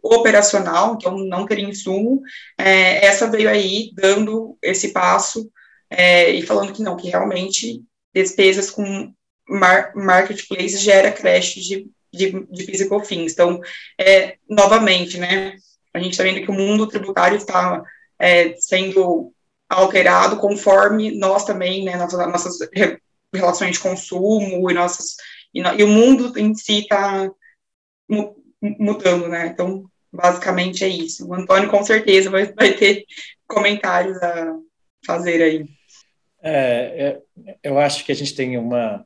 operacional, 0.03 0.95
então 0.95 1.17
não 1.19 1.47
teria 1.47 1.69
insumo, 1.69 2.21
é, 2.57 3.05
essa 3.05 3.31
veio 3.31 3.49
aí 3.49 3.91
dando 3.95 4.57
esse 4.63 4.93
passo 4.93 5.49
é, 5.91 6.31
e 6.31 6.43
falando 6.43 6.73
que 6.73 6.83
não, 6.83 6.97
que 6.97 7.09
realmente 7.09 7.83
despesas 8.13 8.71
com 8.71 9.13
mar 9.49 9.93
marketplace 9.95 10.77
gera 10.77 11.13
creche 11.13 11.61
de, 11.61 11.91
de, 12.13 12.47
de 12.51 12.65
physical 12.65 13.01
things. 13.01 13.33
Então, 13.33 13.61
é, 13.99 14.37
novamente, 14.49 15.19
né, 15.19 15.55
a 15.95 15.99
gente 15.99 16.13
está 16.13 16.25
vendo 16.25 16.43
que 16.43 16.51
o 16.51 16.55
mundo 16.55 16.87
tributário 16.87 17.37
está 17.37 17.83
é, 18.19 18.55
sendo 18.57 19.33
alterado 19.69 20.39
conforme 20.39 21.11
nós 21.19 21.45
também, 21.45 21.85
né, 21.85 21.97
nossas, 21.97 22.19
nossas 22.27 22.59
relações 23.35 23.73
de 23.73 23.81
consumo 23.81 24.71
e 24.71 24.75
nossas 24.75 25.17
e, 25.55 25.61
e 25.61 25.83
o 25.83 25.89
mundo 25.89 26.39
em 26.39 26.55
si 26.55 26.81
está 26.81 27.31
mudando, 28.61 29.29
né? 29.29 29.47
Então, 29.49 29.85
basicamente 30.13 30.85
é 30.85 30.89
isso. 30.89 31.27
O 31.27 31.35
Antônio 31.35 31.71
com 31.71 31.83
certeza 31.85 32.31
vai, 32.31 32.53
vai 32.53 32.73
ter 32.75 33.05
comentários 33.47 34.17
a 34.23 34.57
fazer 35.05 35.43
aí. 35.43 35.69
É, 36.41 37.23
é, 37.45 37.57
eu 37.63 37.79
acho 37.79 38.05
que 38.05 38.13
a 38.13 38.15
gente 38.15 38.35
tem 38.35 38.57
uma, 38.57 39.05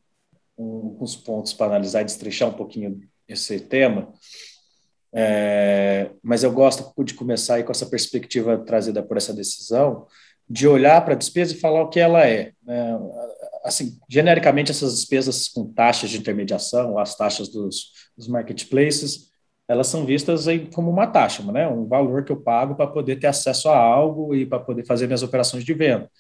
um, 0.57 0.99
uns 1.01 1.17
pontos 1.17 1.53
para 1.53 1.67
analisar 1.67 2.03
e 2.03 2.07
destrechar 2.07 2.49
um 2.49 2.55
pouquinho 2.55 3.01
esse 3.27 3.61
tema. 3.61 4.13
É, 5.15 6.11
mas 6.23 6.43
eu 6.43 6.53
gosto 6.53 6.93
de 7.05 7.15
começar 7.15 7.57
aí 7.57 7.65
com 7.65 7.73
essa 7.73 7.87
perspectiva 7.87 8.57
trazida 8.59 9.03
por 9.03 9.17
essa 9.17 9.33
decisão, 9.33 10.07
de 10.49 10.69
olhar 10.69 11.03
para 11.05 11.15
a 11.15 11.17
despesa 11.17 11.55
e 11.55 11.59
falar 11.61 11.83
o 11.83 11.89
que 11.89 12.01
ela 12.01 12.27
é. 12.27 12.53
Né? 12.63 12.99
Assim, 13.65 13.99
genericamente, 14.09 14.71
essas 14.71 14.95
despesas 14.95 15.49
com 15.49 15.73
taxas 15.73 16.11
de 16.11 16.19
intermediação, 16.19 16.99
as 16.99 17.17
taxas 17.17 17.49
dos, 17.49 17.93
dos 18.17 18.29
marketplaces, 18.29 19.31
elas 19.69 19.87
são 19.87 20.05
vistas 20.05 20.49
aí 20.49 20.69
como 20.71 20.91
uma 20.91 21.07
taxa, 21.07 21.43
né? 21.51 21.67
um 21.69 21.87
valor 21.87 22.25
que 22.25 22.33
eu 22.33 22.41
pago 22.41 22.75
para 22.75 22.87
poder 22.87 23.17
ter 23.17 23.29
acesso 23.29 23.69
a 23.69 23.77
algo 23.77 24.35
e 24.35 24.45
para 24.45 24.59
poder 24.59 24.85
fazer 24.85 25.07
minhas 25.07 25.23
operações 25.23 25.65
de 25.65 25.73
venda. 25.73 26.11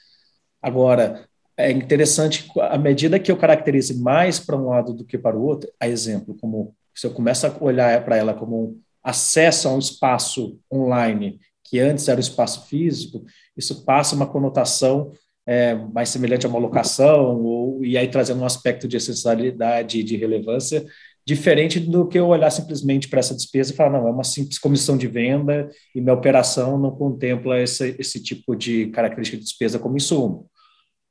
Agora, 0.62 1.26
é 1.56 1.70
interessante, 1.70 2.50
à 2.60 2.78
medida 2.78 3.18
que 3.18 3.30
eu 3.30 3.36
caracterize 3.36 4.00
mais 4.00 4.40
para 4.40 4.56
um 4.56 4.68
lado 4.68 4.94
do 4.94 5.04
que 5.04 5.18
para 5.18 5.36
o 5.36 5.44
outro, 5.44 5.70
a 5.78 5.88
exemplo, 5.88 6.36
como 6.40 6.74
se 6.94 7.06
eu 7.06 7.12
começo 7.12 7.46
a 7.46 7.54
olhar 7.60 8.04
para 8.04 8.16
ela 8.16 8.32
como 8.34 8.56
um 8.56 8.80
acesso 9.02 9.68
a 9.68 9.74
um 9.74 9.78
espaço 9.78 10.58
online 10.72 11.40
que 11.72 11.80
antes 11.80 12.06
era 12.06 12.18
o 12.18 12.20
espaço 12.20 12.66
físico, 12.66 13.24
isso 13.56 13.82
passa 13.82 14.14
uma 14.14 14.26
conotação 14.26 15.10
é, 15.46 15.74
mais 15.74 16.10
semelhante 16.10 16.44
a 16.44 16.48
uma 16.50 16.58
locação, 16.58 17.42
ou, 17.42 17.82
e 17.82 17.96
aí 17.96 18.08
trazendo 18.08 18.42
um 18.42 18.44
aspecto 18.44 18.86
de 18.86 18.98
essencialidade 18.98 19.98
e 19.98 20.02
de 20.02 20.14
relevância 20.18 20.84
diferente 21.24 21.80
do 21.80 22.06
que 22.06 22.18
eu 22.18 22.26
olhar 22.26 22.50
simplesmente 22.50 23.08
para 23.08 23.20
essa 23.20 23.34
despesa 23.34 23.72
e 23.72 23.76
falar, 23.76 23.98
não, 23.98 24.06
é 24.06 24.10
uma 24.10 24.22
simples 24.22 24.58
comissão 24.58 24.98
de 24.98 25.06
venda 25.06 25.70
e 25.94 26.00
minha 26.02 26.12
operação 26.12 26.76
não 26.76 26.90
contempla 26.90 27.58
esse, 27.58 27.96
esse 27.98 28.22
tipo 28.22 28.54
de 28.54 28.88
característica 28.88 29.38
de 29.38 29.44
despesa 29.44 29.78
como 29.78 29.96
insumo. 29.96 30.50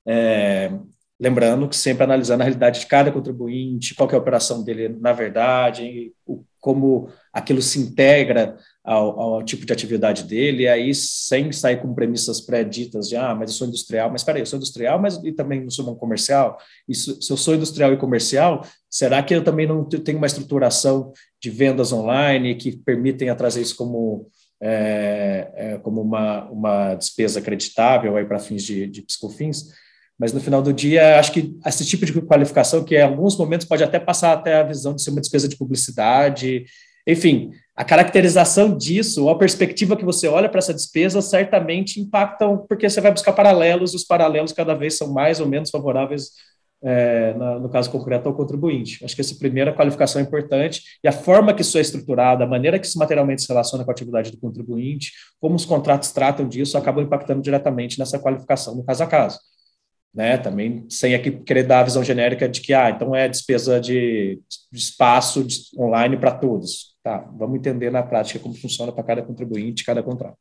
É, 0.06 0.72
lembrando 1.20 1.68
que 1.68 1.76
sempre 1.76 2.04
analisando 2.04 2.42
a 2.42 2.46
realidade 2.46 2.82
de 2.82 2.86
cada 2.86 3.12
contribuinte, 3.12 3.96
qual 3.96 4.08
é 4.12 4.14
a 4.14 4.20
operação 4.20 4.64
dele 4.64 4.90
na 4.90 5.12
verdade, 5.12 6.14
o, 6.24 6.44
como 6.62 7.10
aquilo 7.34 7.62
se 7.62 7.80
integra 7.80 8.56
ao, 8.84 9.20
ao, 9.20 9.44
tipo 9.44 9.66
de 9.66 9.74
atividade 9.74 10.24
dele, 10.24 10.64
e 10.64 10.68
aí 10.68 10.94
sem 10.94 11.52
sair 11.52 11.82
com 11.82 11.94
premissas 11.94 12.40
pré-ditas 12.40 13.10
de, 13.10 13.16
ah, 13.16 13.36
mas 13.36 13.50
eu 13.50 13.58
sou 13.58 13.68
industrial, 13.68 14.12
mas 14.12 14.24
peraí, 14.24 14.42
eu 14.42 14.46
sou 14.46 14.58
industrial, 14.58 15.02
mas 15.02 15.16
e 15.24 15.32
também 15.32 15.62
não 15.62 15.72
sou 15.72 15.92
um 15.92 15.96
comercial? 15.96 16.58
Isso, 16.88 17.22
se 17.22 17.34
eu 17.34 17.38
sou 17.38 17.56
industrial 17.56 17.92
e 17.92 17.98
comercial, 17.98 18.66
será 18.90 19.22
que 19.24 19.34
eu 19.34 19.44
também 19.44 19.68
não 19.68 19.84
tenho 19.84 20.20
uma 20.20 20.28
estruturação 20.28 21.12
de 21.42 21.50
vendas 21.50 21.92
online 21.92 22.56
que 22.56 22.78
permitem 22.78 23.36
trazer 23.36 23.62
isso 23.62 23.76
como, 23.76 24.28
é, 24.62 25.52
é, 25.56 25.78
como 25.80 26.02
uma, 26.02 26.50
uma 26.50 26.96
despesa 26.96 27.40
acreditável 27.40 28.14
para 28.28 28.40
fins 28.40 28.64
de, 28.64 28.88
de 28.88 29.02
psicofins? 29.02 29.70
Mas 30.22 30.32
no 30.32 30.40
final 30.40 30.62
do 30.62 30.72
dia, 30.72 31.18
acho 31.18 31.32
que 31.32 31.58
esse 31.66 31.84
tipo 31.84 32.06
de 32.06 32.14
qualificação, 32.22 32.84
que 32.84 32.96
em 32.96 33.02
alguns 33.02 33.36
momentos 33.36 33.66
pode 33.66 33.84
até 33.84 34.00
passar 34.00 34.34
até 34.34 34.58
a 34.58 34.64
visão 34.64 34.94
de 34.94 35.02
ser 35.02 35.10
uma 35.10 35.20
despesa 35.20 35.48
de 35.48 35.58
publicidade, 35.58 36.64
enfim, 37.08 37.50
a 37.76 37.84
caracterização 37.84 38.78
disso, 38.78 39.28
a 39.30 39.36
perspectiva 39.36 39.98
que 39.98 40.06
você 40.06 40.28
olha 40.28 40.48
para 40.48 40.60
essa 40.60 40.76
despesa, 40.76 41.24
certamente 41.24 42.00
impactam, 42.00 42.64
porque 42.70 42.88
você 42.88 43.02
vai 43.02 43.12
buscar 43.12 43.34
paralelos, 43.34 43.94
e 43.94 43.96
os 43.96 44.04
paralelos 44.04 44.54
cada 44.54 44.76
vez 44.76 44.96
são 44.96 45.12
mais 45.12 45.40
ou 45.40 45.48
menos 45.48 45.72
favoráveis, 45.72 46.30
é, 46.84 47.34
no 47.60 47.70
caso 47.70 47.90
concreto, 47.90 48.30
ao 48.30 48.36
contribuinte. 48.36 49.04
Acho 49.04 49.16
que 49.16 49.22
essa 49.22 49.34
primeira 49.34 49.74
qualificação 49.74 50.22
é 50.22 50.24
importante, 50.24 50.84
e 51.04 51.08
a 51.08 51.12
forma 51.12 51.52
que 51.52 51.64
isso 51.64 51.80
é 51.80 51.82
estruturado, 51.82 52.44
a 52.44 52.48
maneira 52.48 52.78
que 52.78 52.86
isso 52.86 53.00
materialmente 53.00 53.42
se 53.42 53.48
relaciona 53.48 53.84
com 53.84 53.90
a 53.90 53.94
atividade 53.94 54.30
do 54.30 54.38
contribuinte, 54.38 55.14
como 55.40 55.56
os 55.56 55.66
contratos 55.66 56.12
tratam 56.12 56.48
disso, 56.48 56.78
acabam 56.78 57.04
impactando 57.04 57.42
diretamente 57.42 57.98
nessa 57.98 58.20
qualificação, 58.20 58.76
no 58.76 58.84
caso 58.84 59.02
a 59.02 59.08
caso 59.08 59.40
né? 60.14 60.38
Também 60.38 60.86
sem 60.90 61.16
aqui 61.16 61.32
querer 61.32 61.64
dar 61.64 61.80
a 61.80 61.84
visão 61.84 62.04
genérica 62.04 62.48
de 62.48 62.62
que, 62.62 62.74
ah, 62.74 62.90
então 62.90 63.16
é 63.16 63.28
despesa 63.28 63.80
de, 63.80 64.40
espaço 64.72 65.46
online 65.78 66.18
para 66.18 66.32
todos. 66.32 66.96
Tá, 67.04 67.18
vamos 67.38 67.58
entender 67.58 67.90
na 67.90 68.04
prática 68.04 68.40
como 68.40 68.54
funciona 68.54 68.92
para 68.92 69.04
cada 69.04 69.22
contribuinte, 69.22 69.84
cada 69.84 70.04
contrato. 70.04 70.38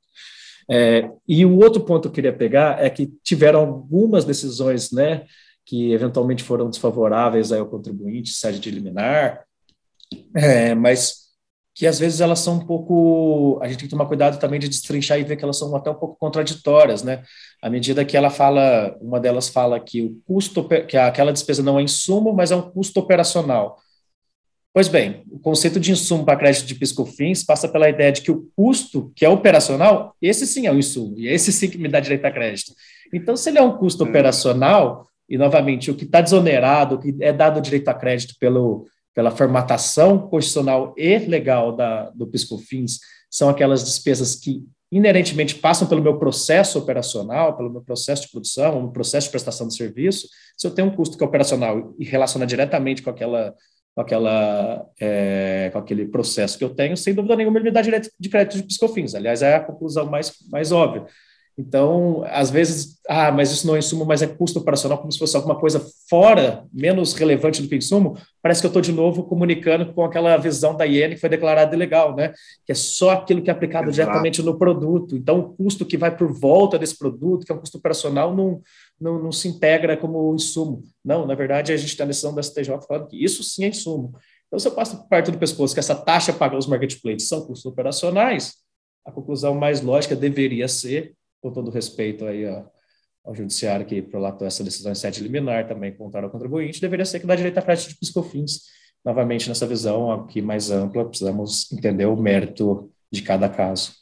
É, 0.70 1.11
e 1.26 1.44
o 1.44 1.59
outro 1.59 1.83
ponto 1.83 2.02
que 2.02 2.09
eu 2.09 2.12
queria 2.12 2.33
pegar 2.33 2.85
é 2.85 2.90
que 2.90 3.11
tiveram 3.24 3.61
algumas 3.61 4.24
decisões, 4.24 4.92
né, 4.92 5.24
que 5.64 5.92
eventualmente 5.92 6.44
foram 6.44 6.68
desfavoráveis 6.68 7.50
ao 7.50 7.66
contribuinte, 7.66 8.30
sede 8.30 8.61
de 8.61 8.70
liminar, 8.70 9.44
é, 10.35 10.74
mas 10.74 11.19
que 11.81 11.87
às 11.87 11.99
vezes 11.99 12.21
elas 12.21 12.40
são 12.40 12.57
um 12.57 12.66
pouco. 12.66 13.59
A 13.62 13.66
gente 13.66 13.79
tem 13.79 13.87
que 13.87 13.90
tomar 13.90 14.05
cuidado 14.05 14.38
também 14.38 14.61
de 14.61 14.69
destrinchar 14.69 15.19
e 15.19 15.25
ver 15.25 15.35
que 15.37 15.43
elas 15.43 15.59
são 15.59 15.75
até 15.75 15.90
um 15.90 15.95
pouco 15.95 16.14
contraditórias, 16.19 17.03
né? 17.03 17.23
À 17.62 17.71
medida 17.71 18.05
que 18.05 18.19
ela 18.19 18.29
fala, 18.29 18.95
uma 19.01 19.19
delas 19.19 19.49
fala 19.49 19.81
que 19.81 20.03
o 20.03 20.21
custo, 20.27 20.69
que 20.87 20.99
aquela 20.99 21.33
despesa 21.33 21.62
não 21.62 21.79
é 21.79 21.83
insumo, 21.83 22.35
mas 22.35 22.51
é 22.51 22.57
um 22.57 22.71
custo 22.71 23.01
operacional. 23.01 23.79
Pois 24.75 24.88
bem, 24.88 25.25
o 25.31 25.38
conceito 25.38 25.81
de 25.81 25.90
insumo 25.90 26.23
para 26.23 26.37
crédito 26.37 26.66
de 26.66 26.75
piscofins 26.75 27.43
passa 27.43 27.66
pela 27.66 27.88
ideia 27.88 28.12
de 28.12 28.21
que 28.21 28.31
o 28.31 28.47
custo, 28.55 29.11
que 29.16 29.25
é 29.25 29.29
operacional, 29.31 30.14
esse 30.21 30.47
sim 30.47 30.66
é 30.66 30.73
o 30.73 30.79
insumo, 30.79 31.19
e 31.19 31.29
esse 31.29 31.51
sim 31.51 31.71
que 31.71 31.79
me 31.79 31.88
dá 31.88 31.99
direito 31.99 32.27
a 32.27 32.31
crédito. 32.31 32.75
Então, 33.11 33.38
se 33.38 33.49
ele 33.49 33.59
é 33.59 33.62
um 33.62 33.79
custo 33.79 34.05
operacional, 34.05 35.09
e 35.27 35.38
novamente, 35.38 35.90
o 35.90 35.95
que 35.95 36.05
está 36.05 36.21
desonerado, 36.21 36.97
o 36.97 36.99
que 36.99 37.16
é 37.21 37.33
dado 37.33 37.59
direito 37.59 37.88
a 37.88 37.95
crédito 37.95 38.35
pelo, 38.38 38.85
pela 39.14 39.31
formatação 39.31 40.18
constitucional 40.29 40.94
e 40.96 41.18
legal 41.18 41.75
da, 41.75 42.11
do 42.11 42.27
PiscoFins, 42.27 42.99
são 43.31 43.49
aquelas 43.49 43.85
despesas 43.85 44.35
que 44.35 44.64
inerentemente 44.92 45.55
passam 45.55 45.87
pelo 45.87 46.03
meu 46.03 46.18
processo 46.18 46.79
operacional, 46.79 47.57
pelo 47.57 47.70
meu 47.70 47.81
processo 47.81 48.23
de 48.23 48.31
produção, 48.31 48.81
meu 48.81 48.90
processo 48.90 49.27
de 49.27 49.31
prestação 49.31 49.68
de 49.68 49.77
serviço. 49.77 50.29
Se 50.57 50.66
eu 50.66 50.73
tenho 50.73 50.88
um 50.88 50.94
custo 50.94 51.16
que 51.16 51.23
é 51.23 51.27
operacional 51.27 51.94
e 51.99 52.05
relaciona 52.05 52.46
diretamente 52.46 53.03
com 53.03 53.11
aquela 53.11 53.55
com, 53.94 54.03
aquela, 54.03 54.87
é, 55.01 55.68
com 55.73 55.79
aquele 55.79 56.07
processo 56.07 56.57
que 56.57 56.62
eu 56.62 56.70
tenho, 56.70 56.96
sem 56.96 57.12
dúvida 57.12 57.35
nenhuma, 57.35 57.59
ele 57.59 57.64
me 57.64 57.70
dá 57.70 57.83
direito 57.83 58.09
de 58.18 58.29
crédito 58.29 58.57
de 58.57 58.62
piscofins. 58.62 59.14
Aliás, 59.14 59.42
é 59.42 59.57
a 59.57 59.61
conclusão 59.61 60.07
mais, 60.07 60.33
mais 60.49 60.70
óbvia. 60.70 61.07
Então, 61.61 62.25
às 62.27 62.51
vezes, 62.51 62.99
ah, 63.07 63.31
mas 63.31 63.51
isso 63.53 63.66
não 63.66 63.77
é 63.77 63.81
insumo, 63.81 64.07
mas 64.07 64.23
é 64.23 64.27
custo 64.27 64.59
operacional, 64.59 64.96
como 64.96 65.12
se 65.12 65.18
fosse 65.18 65.37
alguma 65.37 65.59
coisa 65.59 65.85
fora, 66.09 66.64
menos 66.73 67.12
relevante 67.12 67.61
do 67.61 67.68
que 67.68 67.77
insumo, 67.77 68.16
parece 68.42 68.62
que 68.62 68.66
eu 68.66 68.70
estou 68.70 68.81
de 68.81 68.92
novo 68.92 69.25
comunicando 69.25 69.92
com 69.92 70.03
aquela 70.03 70.35
visão 70.38 70.75
da 70.75 70.87
IEN 70.87 71.11
que 71.11 71.18
foi 71.18 71.29
declarada 71.29 71.77
ilegal, 71.77 72.16
né? 72.16 72.33
Que 72.64 72.73
é 72.73 72.75
só 72.75 73.11
aquilo 73.11 73.42
que 73.42 73.51
é 73.51 73.53
aplicado 73.53 73.90
Exato. 73.90 74.09
diretamente 74.09 74.42
no 74.42 74.57
produto. 74.57 75.14
Então, 75.14 75.38
o 75.38 75.55
custo 75.55 75.85
que 75.85 75.99
vai 75.99 76.16
por 76.16 76.33
volta 76.33 76.79
desse 76.79 76.96
produto, 76.96 77.44
que 77.44 77.53
é 77.53 77.55
um 77.55 77.59
custo 77.59 77.77
operacional, 77.77 78.35
não, 78.35 78.62
não, 78.99 79.23
não 79.23 79.33
se 79.33 79.49
integra 79.49 79.99
como 79.99 80.35
insumo. 80.35 80.83
Não, 81.05 81.27
na 81.27 81.35
verdade, 81.35 81.75
a 81.75 81.77
gente 81.77 81.94
tem 81.94 82.05
a 82.05 82.07
decisão 82.07 82.35
da 82.35 82.42
STJ 82.42 82.81
falando 82.88 83.07
que 83.07 83.23
isso 83.23 83.44
sim 83.44 83.64
é 83.64 83.68
insumo. 83.68 84.14
Então, 84.46 84.59
se 84.59 84.66
eu 84.66 84.73
passo 84.73 85.07
parte 85.09 85.31
do 85.31 85.38
pescoço 85.38 85.75
que 85.75 85.81
essa 85.81 85.94
taxa 85.94 86.33
paga 86.33 86.57
os 86.57 86.66
marketplaces 86.66 87.29
são 87.29 87.44
custos 87.44 87.70
operacionais, 87.70 88.55
a 89.05 89.12
conclusão 89.12 89.55
mais 89.55 89.83
lógica 89.83 90.16
deveria 90.16 90.66
ser 90.68 91.14
com 91.40 91.53
todo 91.53 91.70
respeito 91.70 92.26
aí 92.26 92.46
ao, 92.46 93.35
judiciário 93.35 93.87
que 93.87 94.03
prolatou 94.03 94.46
essa 94.46 94.64
decisão 94.64 94.92
em 94.92 94.94
sede 94.94 95.22
liminar 95.22 95.68
também 95.68 95.94
contra 95.94 96.26
o 96.26 96.31
contribuinte, 96.31 96.81
deveria 96.81 97.05
ser 97.05 97.20
que 97.20 97.26
dá 97.26 97.37
direito 97.37 97.59
à 97.59 97.62
prática 97.62 97.92
de 97.92 97.98
piscofins. 97.98 98.64
Novamente, 99.05 99.48
nessa 99.48 99.66
visão 99.66 100.11
aqui 100.11 100.42
mais 100.42 100.70
ampla, 100.70 101.09
precisamos 101.09 101.70
entender 101.72 102.07
o 102.07 102.16
mérito 102.16 102.92
de 103.11 103.22
cada 103.22 103.48
caso. 103.48 103.94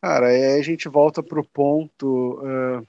Cara, 0.00 0.28
aí 0.28 0.58
a 0.58 0.62
gente 0.62 0.88
volta 0.88 1.22
para 1.22 1.40
o 1.40 1.44
ponto. 1.44 2.40
Uh, 2.40 2.86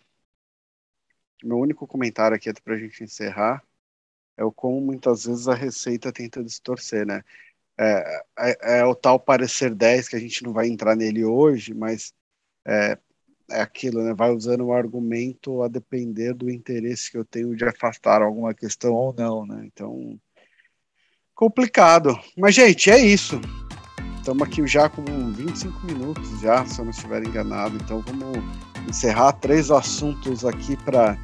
meu 1.43 1.57
único 1.57 1.87
comentário 1.87 2.35
aqui 2.35 2.51
para 2.61 2.75
a 2.75 2.79
gente 2.79 3.03
encerrar 3.03 3.63
é 4.37 4.43
o 4.43 4.51
como 4.51 4.79
muitas 4.79 5.25
vezes 5.25 5.47
a 5.47 5.53
Receita 5.53 6.13
tenta 6.13 6.43
distorcer, 6.43 7.05
né? 7.05 7.23
É, 7.77 8.21
é, 8.39 8.79
é, 8.79 8.85
o 8.85 8.93
tal 8.93 9.19
parecer 9.19 9.73
10 9.73 10.09
que 10.09 10.15
a 10.15 10.19
gente 10.19 10.43
não 10.43 10.53
vai 10.53 10.67
entrar 10.67 10.95
nele 10.95 11.23
hoje, 11.25 11.73
mas 11.73 12.13
é, 12.65 12.97
é 13.51 13.61
aquilo, 13.61 14.03
né? 14.03 14.13
Vai 14.13 14.31
usando 14.31 14.65
o 14.65 14.73
argumento 14.73 15.61
a 15.61 15.67
depender 15.67 16.33
do 16.33 16.49
interesse 16.49 17.11
que 17.11 17.17
eu 17.17 17.25
tenho 17.25 17.55
de 17.55 17.65
afastar 17.65 18.21
alguma 18.21 18.53
questão 18.53 18.93
ou 18.93 19.13
não, 19.13 19.45
né? 19.45 19.63
Então, 19.65 20.19
complicado. 21.33 22.17
Mas, 22.37 22.55
gente, 22.55 22.89
é 22.89 22.99
isso. 22.99 23.39
Estamos 24.17 24.43
aqui 24.43 24.65
já 24.67 24.89
com 24.89 25.03
25 25.31 25.85
minutos 25.85 26.41
já, 26.41 26.65
se 26.65 26.79
eu 26.79 26.85
não 26.85 26.91
estiver 26.91 27.25
enganado. 27.25 27.77
Então, 27.77 28.01
vamos 28.01 28.37
encerrar 28.87 29.33
três 29.33 29.71
assuntos 29.71 30.45
aqui 30.45 30.77
para 30.83 31.17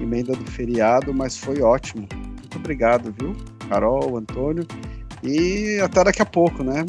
emenda 0.00 0.34
do 0.34 0.50
feriado, 0.50 1.14
mas 1.14 1.36
foi 1.36 1.62
ótimo. 1.62 2.08
Muito 2.12 2.58
obrigado, 2.58 3.12
viu? 3.12 3.36
Carol, 3.68 4.16
Antônio. 4.16 4.66
E 5.22 5.78
até 5.82 6.02
daqui 6.02 6.22
a 6.22 6.26
pouco, 6.26 6.62
né? 6.62 6.84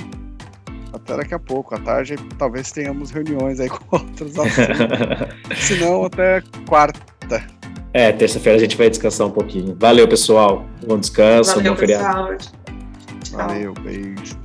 Até 0.93 1.17
daqui 1.17 1.33
a 1.33 1.39
pouco. 1.39 1.75
À 1.75 1.79
tarde 1.79 2.15
talvez 2.37 2.71
tenhamos 2.71 3.11
reuniões 3.11 3.59
aí 3.59 3.69
com 3.69 3.95
outros 3.95 4.37
assuntos. 4.37 5.57
Se 5.57 5.75
não, 5.79 6.05
até 6.05 6.41
quarta. 6.67 6.99
É, 7.93 8.11
terça-feira 8.11 8.57
a 8.57 8.61
gente 8.61 8.77
vai 8.77 8.89
descansar 8.89 9.27
um 9.27 9.31
pouquinho. 9.31 9.75
Valeu, 9.77 10.07
pessoal. 10.07 10.65
Bom 10.87 10.97
descanso, 10.97 11.55
Valeu, 11.55 11.73
bom 11.73 11.79
feriado. 11.79 12.37
Pessoal. 13.19 13.47
Valeu, 13.47 13.73
beijo. 13.73 14.37